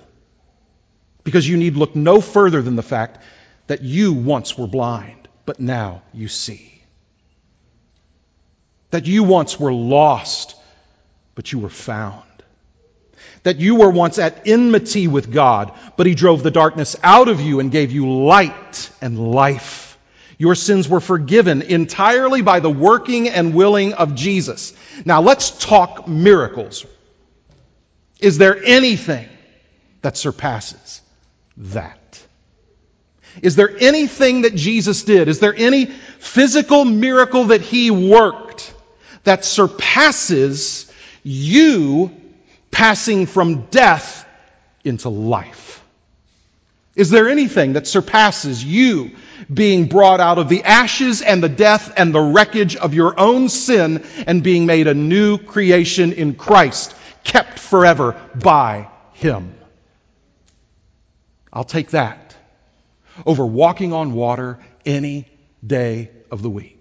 Because 1.23 1.47
you 1.47 1.57
need 1.57 1.75
look 1.75 1.95
no 1.95 2.21
further 2.21 2.61
than 2.61 2.75
the 2.75 2.83
fact 2.83 3.21
that 3.67 3.81
you 3.81 4.13
once 4.13 4.57
were 4.57 4.67
blind, 4.67 5.27
but 5.45 5.59
now 5.59 6.01
you 6.13 6.29
see 6.29 6.76
that 8.91 9.07
you 9.07 9.23
once 9.23 9.59
were 9.59 9.73
lost, 9.73 10.55
but 11.35 11.51
you 11.51 11.59
were 11.59 11.69
found. 11.69 12.23
That 13.43 13.57
you 13.57 13.75
were 13.75 13.89
once 13.89 14.19
at 14.19 14.47
enmity 14.47 15.07
with 15.07 15.31
God, 15.31 15.71
but 15.95 16.05
He 16.05 16.15
drove 16.15 16.43
the 16.43 16.51
darkness 16.51 16.95
out 17.03 17.27
of 17.27 17.41
you 17.41 17.59
and 17.59 17.71
gave 17.71 17.91
you 17.91 18.09
light 18.09 18.89
and 19.01 19.31
life. 19.31 19.97
Your 20.37 20.55
sins 20.55 20.87
were 20.87 20.99
forgiven 20.99 21.61
entirely 21.61 22.41
by 22.41 22.59
the 22.59 22.69
working 22.69 23.29
and 23.29 23.53
willing 23.53 23.93
of 23.93 24.15
Jesus. 24.15 24.73
Now 25.03 25.21
let's 25.21 25.51
talk 25.51 26.07
miracles. 26.07 26.85
Is 28.19 28.37
there 28.37 28.57
anything 28.63 29.27
that 30.01 30.17
surpasses 30.17 31.01
that? 31.57 31.97
Is 33.41 33.55
there 33.55 33.75
anything 33.79 34.43
that 34.43 34.55
Jesus 34.55 35.03
did? 35.03 35.27
Is 35.27 35.39
there 35.39 35.55
any 35.55 35.85
physical 35.85 36.85
miracle 36.85 37.45
that 37.45 37.61
He 37.61 37.91
worked 37.91 38.73
that 39.27 39.43
surpasses 39.43 40.89
you 41.21 42.09
passing 42.71 43.25
from 43.25 43.63
death 43.65 44.25
into 44.85 45.09
life? 45.09 45.83
Is 46.95 47.09
there 47.09 47.27
anything 47.27 47.73
that 47.73 47.87
surpasses 47.87 48.63
you 48.63 49.11
being 49.53 49.87
brought 49.87 50.21
out 50.21 50.37
of 50.37 50.47
the 50.47 50.63
ashes 50.63 51.21
and 51.21 51.43
the 51.43 51.49
death 51.49 51.93
and 51.97 52.15
the 52.15 52.21
wreckage 52.21 52.77
of 52.77 52.93
your 52.93 53.19
own 53.19 53.49
sin 53.49 54.05
and 54.25 54.41
being 54.41 54.65
made 54.65 54.87
a 54.87 54.93
new 54.93 55.37
creation 55.37 56.13
in 56.13 56.33
Christ, 56.33 56.95
kept 57.25 57.59
forever 57.59 58.15
by 58.33 58.87
Him? 59.11 59.53
I'll 61.51 61.65
take 61.65 61.89
that 61.89 62.33
over 63.25 63.45
walking 63.45 63.91
on 63.91 64.13
water 64.13 64.57
any 64.85 65.27
day 65.65 66.11
of 66.31 66.41
the 66.41 66.49
week. 66.49 66.76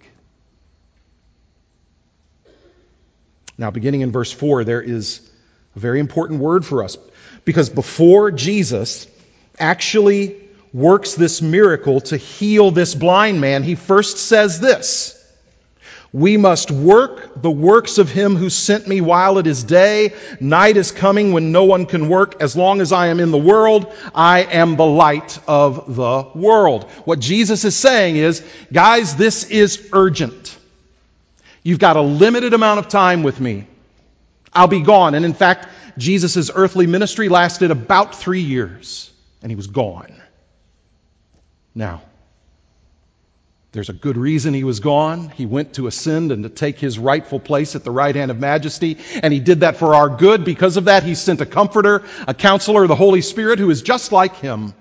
Now, 3.59 3.71
beginning 3.71 4.03
in 4.03 4.12
verse 4.12 4.31
4, 4.33 4.64
there 4.64 4.83
is 4.83 5.21
a 5.75 5.79
very 5.79 6.01
important 6.01 6.40
word 6.40 6.64
for 6.64 6.85
us 6.85 6.99
because 7.45 7.71
before 7.71 8.31
Jesus 8.31 9.07
actually 9.59 10.37
works 10.75 11.14
this 11.14 11.40
miracle 11.40 12.01
to 12.03 12.16
heal 12.19 12.71
this 12.71 12.95
blind 12.95 13.40
man, 13.40 13.62
he 13.62 13.75
first 13.75 14.19
says 14.19 14.61
this 14.61 15.14
We 16.12 16.37
must 16.37 16.71
work 16.71 17.40
the 17.40 17.51
works 17.51 17.97
of 17.97 18.11
him 18.11 18.37
who 18.37 18.51
sent 18.51 18.87
me 18.87 19.01
while 19.01 19.38
it 19.38 19.47
is 19.47 19.64
day. 19.64 20.12
Night 20.38 20.77
is 20.77 20.92
coming 20.92 21.33
when 21.33 21.51
no 21.51 21.64
one 21.64 21.87
can 21.87 22.11
work. 22.11 22.42
As 22.42 22.57
long 22.57 22.83
as 22.83 22.92
I 22.92 23.07
am 23.07 23.21
in 23.21 23.31
the 23.31 23.38
world, 23.38 23.90
I 24.14 24.40
am 24.42 24.77
the 24.77 24.85
light 24.85 25.38
of 25.49 25.97
the 25.97 26.29
world. 26.35 26.85
What 27.07 27.21
Jesus 27.21 27.64
is 27.64 27.75
saying 27.75 28.16
is, 28.16 28.45
guys, 28.71 29.16
this 29.16 29.45
is 29.45 29.88
urgent. 29.95 30.56
You've 31.66 31.81
got 31.81 31.96
a 31.96 32.00
limited 32.00 32.55
amount 32.55 32.79
of 32.79 32.87
time 32.87 33.24
with 33.24 33.40
me. 33.40 33.66
I'll 34.52 34.68
be 34.68 34.83
gone. 34.83 35.16
And 35.16 35.24
in 35.24 35.35
fact, 35.35 35.66
Jesus' 35.98 36.48
earthly 36.55 36.87
ministry 36.87 37.29
lasted 37.29 37.72
about 37.72 38.14
three 38.14 38.42
years, 38.42 39.11
and 39.42 39.50
he 39.50 39.57
was 39.57 39.66
gone. 39.66 40.22
Now, 41.74 42.02
there's 43.72 43.88
a 43.88 43.92
good 43.92 44.16
reason 44.16 44.55
he 44.55 44.62
was 44.62 44.79
gone. 44.79 45.29
He 45.31 45.44
went 45.44 45.74
to 45.74 45.88
ascend 45.88 46.31
and 46.31 46.44
to 46.44 46.48
take 46.48 46.79
his 46.79 47.00
rightful 47.00 47.40
place 47.40 47.74
at 47.74 47.83
the 47.83 47.90
right 47.90 48.14
hand 48.14 48.31
of 48.31 48.38
majesty, 48.38 48.98
and 49.20 49.33
he 49.33 49.40
did 49.40 49.61
that 49.61 49.76
for 49.76 49.96
our 49.96 50.09
good. 50.09 50.44
Because 50.44 50.76
of 50.76 50.85
that, 50.85 51.02
he 51.02 51.16
sent 51.16 51.40
a 51.40 51.46
comforter, 51.46 52.05
a 52.29 52.33
counselor, 52.33 52.87
the 52.87 52.94
Holy 52.94 53.22
Spirit, 53.22 53.59
who 53.59 53.70
is 53.70 53.83
just 53.83 54.12
like 54.12 54.37
him. 54.37 54.72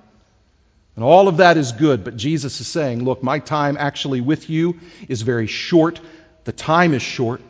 And 0.95 1.03
all 1.03 1.29
of 1.29 1.37
that 1.37 1.57
is 1.57 1.71
good, 1.71 2.03
but 2.03 2.15
Jesus 2.15 2.61
is 2.61 2.67
saying, 2.67 3.03
Look, 3.03 3.23
my 3.23 3.39
time 3.39 3.75
actually 3.75 4.21
with 4.21 4.51
you 4.51 4.79
is 5.09 5.23
very 5.23 5.47
short. 5.47 5.99
The 6.45 6.51
time 6.51 6.93
is 6.93 7.01
short. 7.01 7.41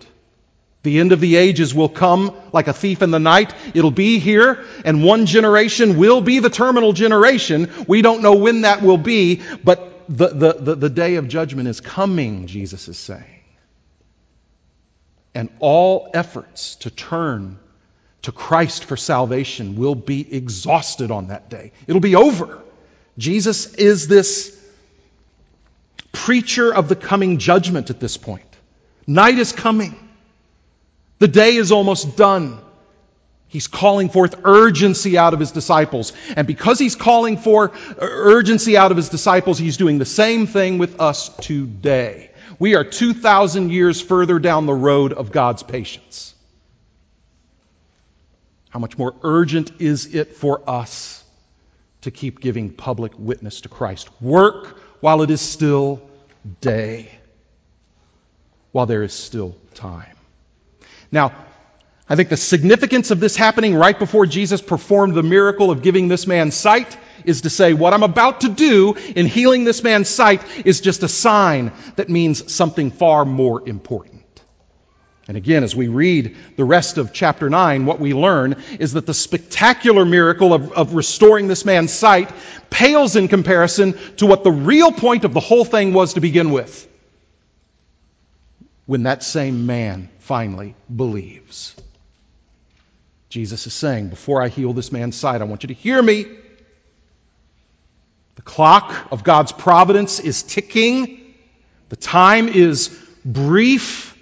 The 0.84 1.00
end 1.00 1.12
of 1.12 1.20
the 1.20 1.36
ages 1.36 1.74
will 1.74 1.90
come 1.90 2.36
like 2.54 2.68
a 2.68 2.74
thief 2.74 3.02
in 3.02 3.12
the 3.12 3.20
night. 3.20 3.54
It'll 3.74 3.92
be 3.92 4.20
here, 4.20 4.64
and 4.84 5.04
one 5.04 5.26
generation 5.26 5.98
will 5.98 6.22
be 6.22 6.40
the 6.40 6.50
terminal 6.50 6.94
generation. 6.94 7.72
We 7.88 8.02
don't 8.02 8.22
know 8.22 8.36
when 8.36 8.62
that 8.62 8.82
will 8.82 8.98
be, 8.98 9.42
but 9.64 10.08
the, 10.08 10.28
the, 10.28 10.54
the, 10.54 10.76
the 10.76 10.90
day 10.90 11.16
of 11.16 11.28
judgment 11.28 11.68
is 11.68 11.82
coming, 11.82 12.48
Jesus 12.48 12.88
is 12.88 12.98
saying. 12.98 13.42
And 15.34 15.50
all 15.60 16.12
efforts 16.14 16.76
to 16.78 16.92
turn 16.92 17.58
to 18.22 18.32
Christ 18.32 18.86
for 18.86 18.96
salvation 18.96 19.76
will 19.76 19.96
be 19.96 20.34
exhausted 20.34 21.12
on 21.12 21.28
that 21.28 21.50
day. 21.50 21.72
It'll 21.88 22.00
be 22.00 22.16
over. 22.16 22.62
Jesus 23.18 23.74
is 23.74 24.08
this 24.08 24.56
preacher 26.12 26.74
of 26.74 26.90
the 26.90 26.96
coming 26.96 27.40
judgment 27.40 27.90
at 27.90 28.00
this 28.00 28.18
point. 28.18 28.55
Night 29.08 29.38
is 29.38 29.52
coming. 29.52 29.96
The 31.20 31.28
day 31.28 31.56
is 31.56 31.72
almost 31.72 32.18
done. 32.18 32.60
He's 33.48 33.68
calling 33.68 34.10
forth 34.10 34.36
urgency 34.44 35.18
out 35.18 35.34
of 35.34 35.40
his 35.40 35.52
disciples. 35.52 36.12
And 36.36 36.48
because 36.48 36.80
he's 36.80 36.96
calling 36.96 37.38
for 37.38 37.72
urgency 38.00 38.76
out 38.76 38.92
of 38.92 38.98
his 38.98 39.10
disciples, 39.10 39.58
he's 39.58 39.78
doing 39.78 39.98
the 39.98 40.06
same 40.06 40.48
thing 40.48 40.78
with 40.78 41.00
us 41.00 41.30
today. 41.38 42.32
We 42.60 42.76
are 42.76 42.84
2,000 42.84 43.72
years 43.72 44.02
further 44.02 44.40
down 44.40 44.66
the 44.66 44.74
road 44.74 45.14
of 45.14 45.32
God's 45.32 45.64
patience. 45.64 46.34
How 48.70 48.80
much 48.80 48.98
more 48.98 49.16
urgent 49.22 49.80
is 49.80 50.14
it 50.14 50.36
for 50.36 50.70
us 50.70 51.24
to 52.02 52.12
keep 52.12 52.42
giving 52.42 52.74
public 52.74 53.14
witness 53.18 53.62
to 53.62 53.70
Christ? 53.70 54.10
Work 54.22 54.78
while 55.00 55.22
it 55.22 55.30
is 55.30 55.40
still 55.40 56.02
day 56.60 57.10
while 58.76 58.86
there 58.86 59.04
is 59.04 59.14
still 59.14 59.56
time. 59.74 60.18
Now, 61.10 61.32
I 62.10 62.18
think 62.18 62.28
the 62.28 62.36
significance 62.36 63.10
of 63.10 63.22
this 63.22 63.38
happening 63.38 63.74
right 63.74 63.98
before 63.98 64.26
Jesus 64.26 64.62
performed 64.62 65.14
the 65.16 65.24
miracle 65.24 65.72
of 65.72 65.82
giving 65.82 66.10
this 66.10 66.28
man 66.28 66.52
sight 66.52 66.98
is 67.24 67.44
to 67.44 67.50
say, 67.50 67.72
what 67.72 67.94
I'm 67.94 68.04
about 68.04 68.42
to 68.42 68.50
do 68.50 68.96
in 69.16 69.28
healing 69.28 69.64
this 69.64 69.82
man's 69.82 70.10
sight 70.10 70.44
is 70.66 70.82
just 70.82 71.04
a 71.04 71.08
sign 71.08 71.72
that 71.96 72.10
means 72.10 72.52
something 72.54 72.92
far 72.92 73.24
more 73.24 73.66
important. 73.66 74.44
And 75.30 75.38
again, 75.38 75.64
as 75.64 75.74
we 75.74 75.88
read 75.88 76.36
the 76.58 76.66
rest 76.66 76.98
of 76.98 77.14
chapter 77.14 77.50
9, 77.50 77.86
what 77.86 78.02
we 78.02 78.14
learn 78.14 78.62
is 78.78 78.92
that 78.92 79.06
the 79.06 79.14
spectacular 79.14 80.04
miracle 80.04 80.54
of, 80.54 80.74
of, 80.74 80.96
restoring 80.96 81.48
this 81.48 81.64
man's 81.64 81.94
sight 81.94 82.30
pales 82.70 83.16
in 83.16 83.30
comparison 83.30 83.98
to 84.18 84.26
what 84.26 84.44
the 84.44 84.52
real 84.52 84.92
point 84.92 85.24
of 85.24 85.34
the 85.34 85.40
whole 85.40 85.64
thing 85.64 85.94
was 85.94 86.16
to 86.16 86.20
begin 86.20 86.52
with 86.52 86.90
when 88.86 89.04
that 89.04 89.24
same 89.24 89.66
man 89.66 90.10
finally 90.20 90.76
believes. 90.94 91.76
Jesus 93.30 93.68
is 93.68 93.74
saying, 93.74 94.10
before 94.10 94.42
I 94.42 94.48
heal 94.48 94.74
this 94.74 94.92
man's 94.92 95.16
sight, 95.16 95.42
I 95.42 95.46
want 95.46 95.64
you 95.64 95.68
to 95.68 95.74
hear 95.74 96.02
me. 96.02 96.26
The 98.36 98.42
clock 98.42 99.12
of 99.12 99.24
God's 99.24 99.52
providence 99.52 100.20
is 100.20 100.44
ticking. 100.44 101.34
The 101.90 101.96
time 101.96 102.48
is 102.48 102.90
brief. 103.24 104.16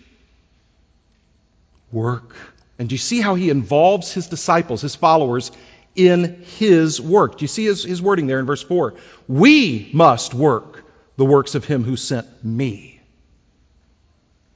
Work. 1.91 2.35
And 2.79 2.89
do 2.89 2.95
you 2.95 2.99
see 2.99 3.21
how 3.21 3.35
he 3.35 3.49
involves 3.49 4.11
his 4.11 4.27
disciples, 4.27 4.81
his 4.81 4.95
followers, 4.95 5.51
in 5.95 6.43
his 6.57 6.99
work? 6.99 7.37
Do 7.37 7.43
you 7.43 7.47
see 7.47 7.65
his, 7.65 7.83
his 7.83 8.01
wording 8.01 8.27
there 8.27 8.39
in 8.39 8.45
verse 8.45 8.63
4? 8.63 8.95
We 9.27 9.91
must 9.93 10.33
work 10.33 10.83
the 11.17 11.25
works 11.25 11.55
of 11.55 11.65
him 11.65 11.83
who 11.83 11.95
sent 11.95 12.43
me. 12.43 12.92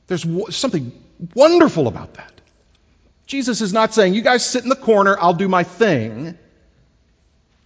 There's 0.07 0.25
something 0.55 0.91
wonderful 1.35 1.87
about 1.87 2.15
that. 2.15 2.31
Jesus 3.25 3.61
is 3.61 3.73
not 3.73 3.93
saying, 3.93 4.13
You 4.13 4.21
guys 4.21 4.45
sit 4.45 4.63
in 4.63 4.69
the 4.69 4.75
corner, 4.75 5.17
I'll 5.19 5.33
do 5.33 5.47
my 5.47 5.63
thing. 5.63 6.37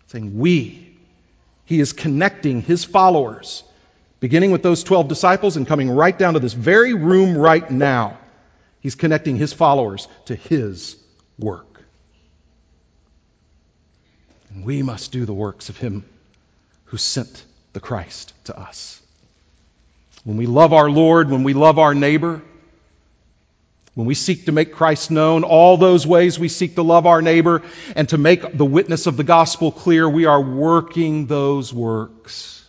saying, 0.07 0.37
We. 0.37 0.97
He 1.65 1.79
is 1.79 1.93
connecting 1.93 2.61
his 2.61 2.83
followers, 2.83 3.63
beginning 4.19 4.51
with 4.51 4.63
those 4.63 4.83
12 4.83 5.07
disciples 5.07 5.55
and 5.55 5.65
coming 5.65 5.89
right 5.89 6.17
down 6.17 6.33
to 6.33 6.39
this 6.39 6.53
very 6.53 6.93
room 6.93 7.37
right 7.37 7.69
now. 7.69 8.17
He's 8.81 8.95
connecting 8.95 9.37
his 9.37 9.53
followers 9.53 10.07
to 10.25 10.35
his 10.35 10.97
work. 11.37 11.83
And 14.49 14.65
we 14.65 14.81
must 14.81 15.11
do 15.11 15.25
the 15.25 15.33
works 15.33 15.69
of 15.69 15.77
him 15.77 16.03
who 16.85 16.97
sent 16.97 17.45
the 17.73 17.79
Christ 17.79 18.33
to 18.45 18.59
us. 18.59 19.01
When 20.23 20.37
we 20.37 20.45
love 20.45 20.73
our 20.73 20.89
Lord, 20.89 21.29
when 21.29 21.43
we 21.43 21.53
love 21.53 21.79
our 21.79 21.95
neighbor, 21.95 22.41
when 23.93 24.07
we 24.07 24.15
seek 24.15 24.45
to 24.45 24.51
make 24.51 24.73
Christ 24.73 25.11
known, 25.11 25.43
all 25.43 25.77
those 25.77 26.07
ways 26.07 26.39
we 26.39 26.47
seek 26.47 26.75
to 26.75 26.83
love 26.83 27.05
our 27.05 27.21
neighbor 27.21 27.61
and 27.95 28.07
to 28.09 28.17
make 28.17 28.57
the 28.57 28.65
witness 28.65 29.05
of 29.05 29.17
the 29.17 29.23
gospel 29.23 29.71
clear, 29.71 30.07
we 30.07 30.25
are 30.25 30.41
working 30.41 31.27
those 31.27 31.73
works. 31.73 32.65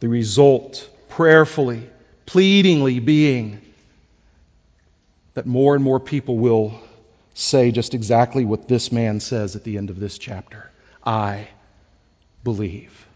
The 0.00 0.08
result, 0.08 0.88
prayerfully, 1.08 1.88
pleadingly, 2.26 3.00
being 3.00 3.60
that 5.34 5.46
more 5.46 5.74
and 5.74 5.84
more 5.84 6.00
people 6.00 6.36
will 6.36 6.78
say 7.34 7.70
just 7.70 7.94
exactly 7.94 8.44
what 8.44 8.68
this 8.68 8.92
man 8.92 9.20
says 9.20 9.56
at 9.56 9.64
the 9.64 9.78
end 9.78 9.90
of 9.90 9.98
this 9.98 10.18
chapter 10.18 10.70
I 11.04 11.48
believe. 12.44 13.06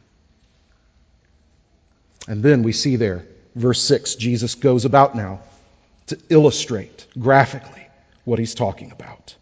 And 2.26 2.42
then 2.42 2.62
we 2.62 2.72
see 2.72 2.96
there, 2.96 3.26
verse 3.54 3.82
6, 3.82 4.14
Jesus 4.16 4.54
goes 4.54 4.84
about 4.84 5.14
now 5.14 5.40
to 6.06 6.18
illustrate 6.28 7.06
graphically 7.18 7.86
what 8.24 8.38
he's 8.38 8.54
talking 8.54 8.92
about. 8.92 9.34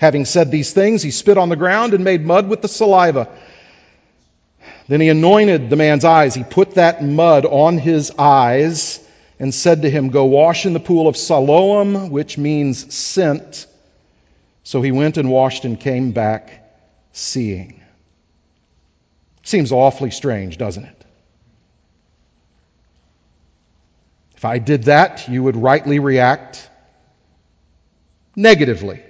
Having 0.00 0.24
said 0.24 0.50
these 0.50 0.72
things, 0.72 1.02
he 1.02 1.10
spit 1.10 1.38
on 1.38 1.48
the 1.48 1.56
ground 1.56 1.94
and 1.94 2.04
made 2.04 2.24
mud 2.24 2.48
with 2.48 2.62
the 2.62 2.68
saliva. 2.68 3.28
Then 4.88 5.00
he 5.00 5.08
anointed 5.08 5.70
the 5.70 5.76
man's 5.76 6.04
eyes. 6.04 6.34
He 6.34 6.42
put 6.42 6.74
that 6.74 7.04
mud 7.04 7.46
on 7.46 7.78
his 7.78 8.10
eyes 8.18 8.98
and 9.38 9.54
said 9.54 9.82
to 9.82 9.90
him, 9.90 10.10
Go 10.10 10.24
wash 10.24 10.66
in 10.66 10.72
the 10.72 10.80
pool 10.80 11.08
of 11.08 11.16
Siloam, 11.16 12.10
which 12.10 12.38
means 12.38 12.94
sent. 12.94 13.66
So 14.64 14.82
he 14.82 14.92
went 14.92 15.18
and 15.18 15.30
washed 15.30 15.64
and 15.64 15.78
came 15.78 16.12
back 16.12 16.62
seeing. 17.12 17.80
Seems 19.44 19.72
awfully 19.72 20.10
strange, 20.10 20.58
doesn't 20.58 20.84
it? 20.84 21.04
If 24.42 24.46
I 24.46 24.58
did 24.58 24.82
that, 24.86 25.28
you 25.28 25.40
would 25.44 25.54
rightly 25.54 26.00
react 26.00 26.68
negatively. 28.34 29.00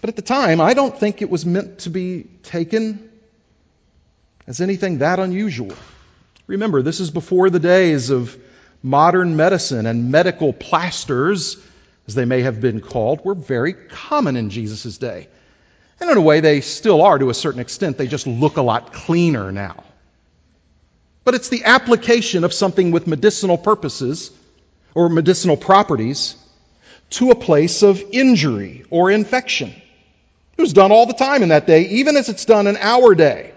But 0.00 0.10
at 0.10 0.16
the 0.16 0.22
time, 0.22 0.60
I 0.60 0.74
don't 0.74 0.98
think 0.98 1.22
it 1.22 1.30
was 1.30 1.46
meant 1.46 1.78
to 1.80 1.90
be 1.90 2.24
taken 2.42 3.08
as 4.48 4.60
anything 4.60 4.98
that 4.98 5.20
unusual. 5.20 5.72
Remember, 6.48 6.82
this 6.82 6.98
is 6.98 7.12
before 7.12 7.50
the 7.50 7.60
days 7.60 8.10
of 8.10 8.36
modern 8.82 9.36
medicine 9.36 9.86
and 9.86 10.10
medical 10.10 10.52
plasters, 10.52 11.56
as 12.08 12.16
they 12.16 12.24
may 12.24 12.40
have 12.40 12.60
been 12.60 12.80
called, 12.80 13.24
were 13.24 13.36
very 13.36 13.74
common 13.74 14.34
in 14.34 14.50
Jesus' 14.50 14.98
day. 14.98 15.28
And 16.00 16.10
in 16.10 16.16
a 16.16 16.20
way, 16.20 16.40
they 16.40 16.62
still 16.62 17.00
are 17.02 17.16
to 17.16 17.30
a 17.30 17.34
certain 17.34 17.60
extent. 17.60 17.96
They 17.96 18.08
just 18.08 18.26
look 18.26 18.56
a 18.56 18.62
lot 18.62 18.92
cleaner 18.92 19.52
now 19.52 19.84
but 21.28 21.34
it's 21.34 21.50
the 21.50 21.66
application 21.66 22.42
of 22.42 22.54
something 22.54 22.90
with 22.90 23.06
medicinal 23.06 23.58
purposes 23.58 24.30
or 24.94 25.10
medicinal 25.10 25.58
properties 25.58 26.36
to 27.10 27.30
a 27.30 27.34
place 27.34 27.82
of 27.82 28.02
injury 28.12 28.86
or 28.88 29.10
infection. 29.10 29.68
It 30.56 30.62
was 30.62 30.72
done 30.72 30.90
all 30.90 31.04
the 31.04 31.12
time 31.12 31.42
in 31.42 31.50
that 31.50 31.66
day, 31.66 31.82
even 31.82 32.16
as 32.16 32.30
it's 32.30 32.46
done 32.46 32.66
in 32.66 32.78
our 32.78 33.14
day. 33.14 33.52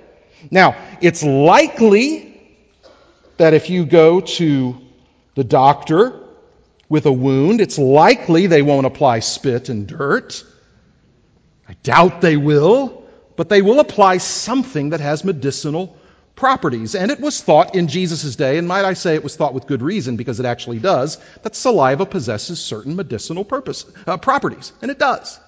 Now, 0.52 0.76
it's 1.00 1.24
likely 1.24 2.42
that 3.38 3.54
if 3.54 3.70
you 3.70 3.86
go 3.86 4.20
to 4.20 4.76
the 5.36 5.46
doctor 5.46 6.20
with 6.90 7.06
a 7.06 7.14
wound, 7.14 7.62
it's 7.62 7.78
likely 7.78 8.48
they 8.48 8.64
won't 8.64 8.86
apply 8.86 9.20
spit 9.20 9.70
and 9.70 9.88
dirt. 9.88 10.44
I 11.70 11.76
doubt 11.84 12.20
they 12.20 12.36
will, 12.36 13.06
but 13.38 13.48
they 13.48 13.62
will 13.62 13.80
apply 13.80 14.18
something 14.18 14.90
that 14.90 15.00
has 15.00 15.24
medicinal 15.24 15.96
properties. 16.36 16.96
And 16.96 17.12
it 17.12 17.20
was 17.20 17.42
thought 17.42 17.76
in 17.76 17.88
Jesus' 17.88 18.36
day, 18.36 18.58
and 18.58 18.68
might 18.68 18.86
I 18.86 18.94
say 18.94 19.16
it 19.16 19.24
was 19.24 19.36
thought 19.36 19.54
with 19.54 19.68
good 19.68 19.82
reason 19.82 20.18
because 20.18 20.40
it 20.40 20.46
actually 20.46 20.80
does, 20.80 21.18
that 21.44 21.56
saliva 21.56 22.06
possesses 22.06 22.60
certain 22.60 22.96
medicinal 22.96 23.46
purpose, 23.46 23.86
uh, 24.08 24.18
properties. 24.18 24.72
And 24.82 24.92
it 24.92 25.00
does. 25.00 25.40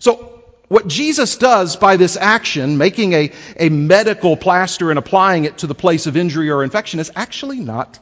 So, 0.00 0.42
what 0.68 0.88
Jesus 0.88 1.36
does 1.36 1.76
by 1.76 1.96
this 1.96 2.16
action, 2.16 2.78
making 2.78 3.12
a, 3.12 3.32
a 3.58 3.68
medical 3.68 4.36
plaster 4.36 4.90
and 4.90 4.98
applying 4.98 5.44
it 5.44 5.58
to 5.58 5.66
the 5.66 5.74
place 5.74 6.06
of 6.06 6.16
injury 6.16 6.50
or 6.50 6.64
infection, 6.64 7.00
is 7.00 7.12
actually 7.14 7.60
not 7.60 7.98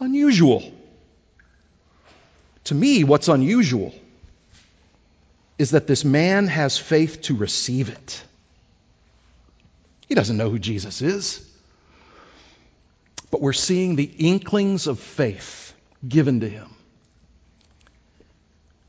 unusual. 0.00 0.72
To 2.64 2.74
me, 2.74 3.04
what's 3.04 3.28
unusual 3.28 3.94
is 5.58 5.72
that 5.72 5.86
this 5.86 6.04
man 6.04 6.46
has 6.46 6.78
faith 6.78 7.22
to 7.22 7.36
receive 7.36 7.88
it. 7.88 8.22
He 10.08 10.14
doesn't 10.14 10.36
know 10.36 10.50
who 10.50 10.58
Jesus 10.58 11.02
is. 11.02 11.44
But 13.30 13.42
we're 13.42 13.52
seeing 13.52 13.96
the 13.96 14.04
inklings 14.04 14.86
of 14.86 14.98
faith 14.98 15.74
given 16.06 16.40
to 16.40 16.48
him 16.48 16.68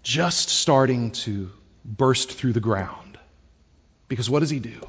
just 0.09 0.49
starting 0.49 1.11
to 1.11 1.51
burst 1.85 2.31
through 2.31 2.53
the 2.53 2.59
ground. 2.59 3.19
Because 4.07 4.29
what 4.29 4.39
does 4.39 4.49
he 4.49 4.59
do? 4.59 4.81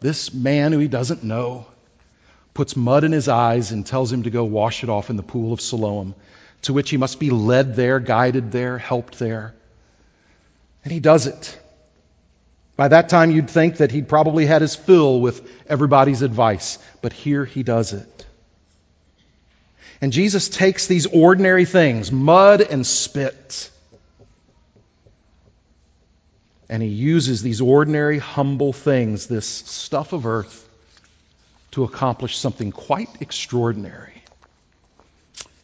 This 0.00 0.34
man 0.34 0.72
who 0.72 0.78
he 0.78 0.88
doesn't 0.88 1.22
know 1.22 1.66
puts 2.54 2.74
mud 2.74 3.04
in 3.04 3.12
his 3.12 3.28
eyes 3.28 3.70
and 3.70 3.86
tells 3.86 4.12
him 4.12 4.24
to 4.24 4.30
go 4.30 4.44
wash 4.44 4.82
it 4.82 4.88
off 4.88 5.10
in 5.10 5.16
the 5.16 5.22
pool 5.22 5.52
of 5.52 5.60
Siloam, 5.60 6.14
to 6.62 6.72
which 6.72 6.90
he 6.90 6.96
must 6.96 7.20
be 7.20 7.30
led 7.30 7.76
there, 7.76 8.00
guided 8.00 8.50
there, 8.50 8.78
helped 8.78 9.18
there. 9.18 9.54
And 10.82 10.92
he 10.92 10.98
does 10.98 11.26
it. 11.26 11.58
By 12.76 12.88
that 12.88 13.08
time, 13.08 13.30
you'd 13.30 13.48
think 13.48 13.78
that 13.78 13.90
he'd 13.90 14.06
probably 14.06 14.44
had 14.44 14.60
his 14.60 14.76
fill 14.76 15.20
with 15.20 15.50
everybody's 15.66 16.20
advice, 16.20 16.78
but 17.00 17.12
here 17.12 17.44
he 17.44 17.62
does 17.62 17.94
it. 17.94 18.26
And 20.02 20.12
Jesus 20.12 20.50
takes 20.50 20.86
these 20.86 21.06
ordinary 21.06 21.64
things, 21.64 22.12
mud 22.12 22.60
and 22.60 22.86
spit, 22.86 23.70
and 26.68 26.82
he 26.82 26.90
uses 26.90 27.40
these 27.40 27.62
ordinary, 27.62 28.18
humble 28.18 28.74
things, 28.74 29.26
this 29.26 29.46
stuff 29.46 30.12
of 30.12 30.26
earth, 30.26 30.62
to 31.70 31.84
accomplish 31.84 32.36
something 32.36 32.72
quite 32.72 33.08
extraordinary. 33.20 34.22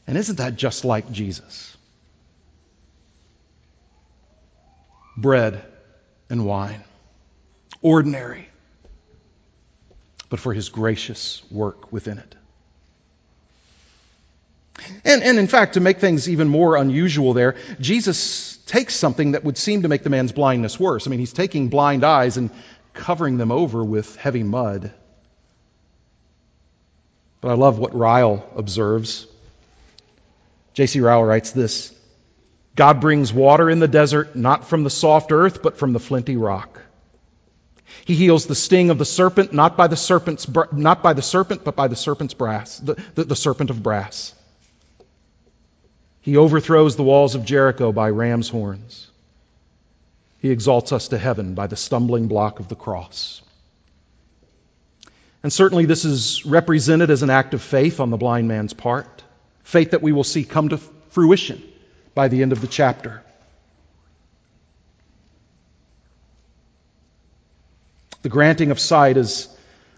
And 0.07 0.17
isn't 0.17 0.37
that 0.37 0.57
just 0.57 0.87
like 0.87 1.13
Jesus? 1.13 1.77
Bread 5.15 5.63
and 6.31 6.47
wine 6.47 6.83
ordinary, 7.83 8.49
but 10.29 10.41
for 10.41 10.55
his 10.55 10.69
gracious 10.71 11.43
work 11.51 11.93
within 11.93 12.19
it. 12.19 12.35
And, 15.05 15.23
and 15.23 15.39
in 15.39 15.47
fact, 15.49 15.75
to 15.75 15.81
make 15.81 15.99
things 15.99 16.29
even 16.29 16.49
more 16.49 16.77
unusual 16.77 17.35
there, 17.35 17.57
Jesus 17.81 18.57
takes 18.67 18.95
something 18.95 19.33
that 19.33 19.45
would 19.45 19.59
seem 19.59 19.83
to 19.83 19.89
make 19.89 20.03
the 20.03 20.11
man's 20.11 20.33
blindness 20.33 20.81
worse. 20.81 21.07
I 21.07 21.11
mean, 21.11 21.21
he's 21.21 21.33
taking 21.33 21.69
blind 21.69 22.05
eyes 22.05 22.37
and 22.37 22.51
covering 22.95 23.37
them 23.37 23.53
over 23.53 23.85
with 23.85 24.17
heavy 24.17 24.43
mud. 24.43 24.93
But 27.41 27.51
I 27.51 27.55
love 27.55 27.79
what 27.79 27.95
Ryle 27.95 28.49
observes. 28.57 29.27
J.C. 30.75 31.01
Ryle 31.01 31.23
writes 31.23 31.51
this 31.51 31.93
God 32.75 33.01
brings 33.01 33.33
water 33.33 33.69
in 33.69 33.81
the 33.81 33.89
desert 33.89 34.35
not 34.35 34.69
from 34.69 34.85
the 34.85 34.91
soft 34.91 35.33
earth, 35.33 35.63
but 35.63 35.77
from 35.77 35.93
the 35.93 36.01
flinty 36.01 36.37
rock. 36.37 36.81
He 38.05 38.15
heals 38.15 38.47
the 38.47 38.55
sting 38.55 38.91
of 38.91 38.99
the 38.99 39.05
serpent, 39.05 39.53
not 39.53 39.77
by 39.77 39.87
the 39.87 39.97
serpent's, 39.97 40.47
not 40.73 41.03
by 41.03 41.13
the 41.13 41.23
serpent, 41.23 41.65
but 41.65 41.77
by 41.77 41.89
the 41.89 41.97
serpent's 41.97 42.35
brass, 42.35 42.79
the, 42.79 42.95
the, 43.15 43.25
the 43.25 43.37
serpent 43.37 43.71
of 43.71 43.83
brass. 43.83 44.35
He 46.21 46.37
overthrows 46.37 46.97
the 46.97 47.03
walls 47.03 47.35
of 47.35 47.45
Jericho 47.45 47.93
by 47.93 48.11
ram's 48.11 48.49
horns. 48.49 49.09
He 50.39 50.51
exalts 50.51 50.93
us 50.93 51.09
to 51.09 51.19
heaven 51.19 51.55
by 51.55 51.67
the 51.67 51.77
stumbling 51.77 52.29
block 52.29 52.61
of 52.61 52.69
the 52.69 52.77
cross. 52.77 53.43
And 55.43 55.53
certainly 55.53 55.87
this 55.87 56.05
is 56.05 56.47
represented 56.47 57.11
as 57.11 57.23
an 57.23 57.31
act 57.31 57.55
of 57.55 57.63
faith 57.63 58.01
on 58.01 58.11
the 58.11 58.17
blind 58.17 58.49
man's 58.49 58.73
part, 58.73 59.23
faith 59.65 59.91
that 59.93 60.03
we 60.03 60.13
will 60.13 60.25
see 60.25 60.45
come 60.45 60.69
to 60.69 60.79
fruition 61.11 61.63
by 62.15 62.29
the 62.29 62.43
end 62.43 62.53
of 62.53 62.61
the 62.61 62.67
chapter. 62.67 63.23
The 68.23 68.29
granting 68.29 68.71
of 68.71 68.81
sight 68.81 69.17
is 69.17 69.49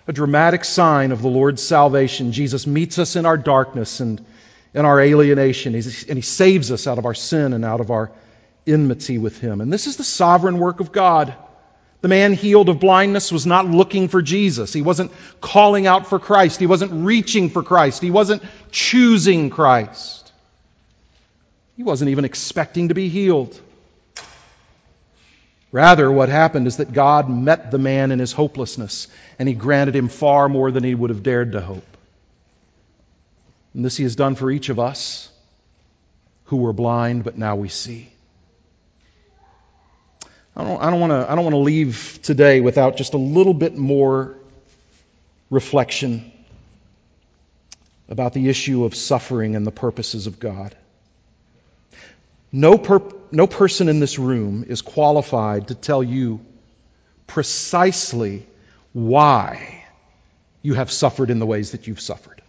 a 0.06 0.12
dramatic 0.12 0.64
sign 0.64 1.12
of 1.12 1.22
the 1.22 1.28
Lord's 1.28 1.62
salvation. 1.62 2.32
Jesus 2.32 2.66
meets 2.66 2.98
us 2.98 3.16
in 3.16 3.26
our 3.26 3.36
darkness 3.36 4.00
and 4.00 4.24
in 4.74 4.84
our 4.84 5.00
alienation, 5.00 5.74
and 5.74 5.84
He 5.84 6.22
saves 6.22 6.72
us 6.72 6.86
out 6.86 6.98
of 6.98 7.06
our 7.06 7.14
sin 7.14 7.52
and 7.52 7.64
out 7.64 7.80
of 7.80 7.90
our 7.90 8.10
enmity 8.66 9.18
with 9.18 9.38
Him. 9.38 9.60
And 9.60 9.72
this 9.72 9.86
is 9.86 9.96
the 9.96 10.04
sovereign 10.04 10.58
work 10.58 10.80
of 10.80 10.90
God. 10.90 11.34
The 12.00 12.08
man 12.08 12.34
healed 12.34 12.68
of 12.68 12.80
blindness 12.80 13.32
was 13.32 13.46
not 13.46 13.66
looking 13.66 14.08
for 14.08 14.20
Jesus. 14.20 14.72
He 14.72 14.82
wasn't 14.82 15.12
calling 15.40 15.86
out 15.86 16.06
for 16.06 16.18
Christ. 16.18 16.60
He 16.60 16.66
wasn't 16.66 17.06
reaching 17.06 17.48
for 17.48 17.62
Christ. 17.62 18.02
He 18.02 18.10
wasn't 18.10 18.42
choosing 18.70 19.48
Christ. 19.48 20.32
He 21.76 21.82
wasn't 21.82 22.10
even 22.10 22.24
expecting 22.24 22.88
to 22.88 22.94
be 22.94 23.08
healed. 23.08 23.58
Rather, 25.74 26.08
what 26.08 26.28
happened 26.28 26.68
is 26.68 26.76
that 26.76 26.92
God 26.92 27.28
met 27.28 27.72
the 27.72 27.78
man 27.78 28.12
in 28.12 28.20
his 28.20 28.30
hopelessness, 28.30 29.08
and 29.40 29.48
he 29.48 29.56
granted 29.56 29.96
him 29.96 30.06
far 30.06 30.48
more 30.48 30.70
than 30.70 30.84
he 30.84 30.94
would 30.94 31.10
have 31.10 31.24
dared 31.24 31.50
to 31.50 31.60
hope. 31.60 31.96
And 33.74 33.84
this 33.84 33.96
he 33.96 34.04
has 34.04 34.14
done 34.14 34.36
for 34.36 34.52
each 34.52 34.68
of 34.68 34.78
us 34.78 35.28
who 36.44 36.58
were 36.58 36.72
blind, 36.72 37.24
but 37.24 37.36
now 37.36 37.56
we 37.56 37.68
see. 37.68 38.08
I 40.54 40.62
don't, 40.62 40.80
I 40.80 40.90
don't 40.90 41.00
want 41.00 41.54
to 41.54 41.56
leave 41.56 42.20
today 42.22 42.60
without 42.60 42.96
just 42.96 43.14
a 43.14 43.18
little 43.18 43.52
bit 43.52 43.76
more 43.76 44.36
reflection 45.50 46.30
about 48.08 48.32
the 48.32 48.48
issue 48.48 48.84
of 48.84 48.94
suffering 48.94 49.56
and 49.56 49.66
the 49.66 49.72
purposes 49.72 50.28
of 50.28 50.38
God. 50.38 50.76
No, 52.57 52.78
per, 52.78 53.02
no 53.32 53.48
person 53.48 53.88
in 53.88 53.98
this 53.98 54.16
room 54.16 54.64
is 54.68 54.80
qualified 54.80 55.68
to 55.68 55.74
tell 55.74 56.05
you 56.05 56.38
precisely 57.26 58.46
why 58.92 59.84
you 60.62 60.74
have 60.74 60.92
suffered 60.92 61.30
in 61.30 61.40
the 61.40 61.46
ways 61.46 61.72
that 61.72 61.88
you've 61.88 62.00
suffered. 62.00 62.40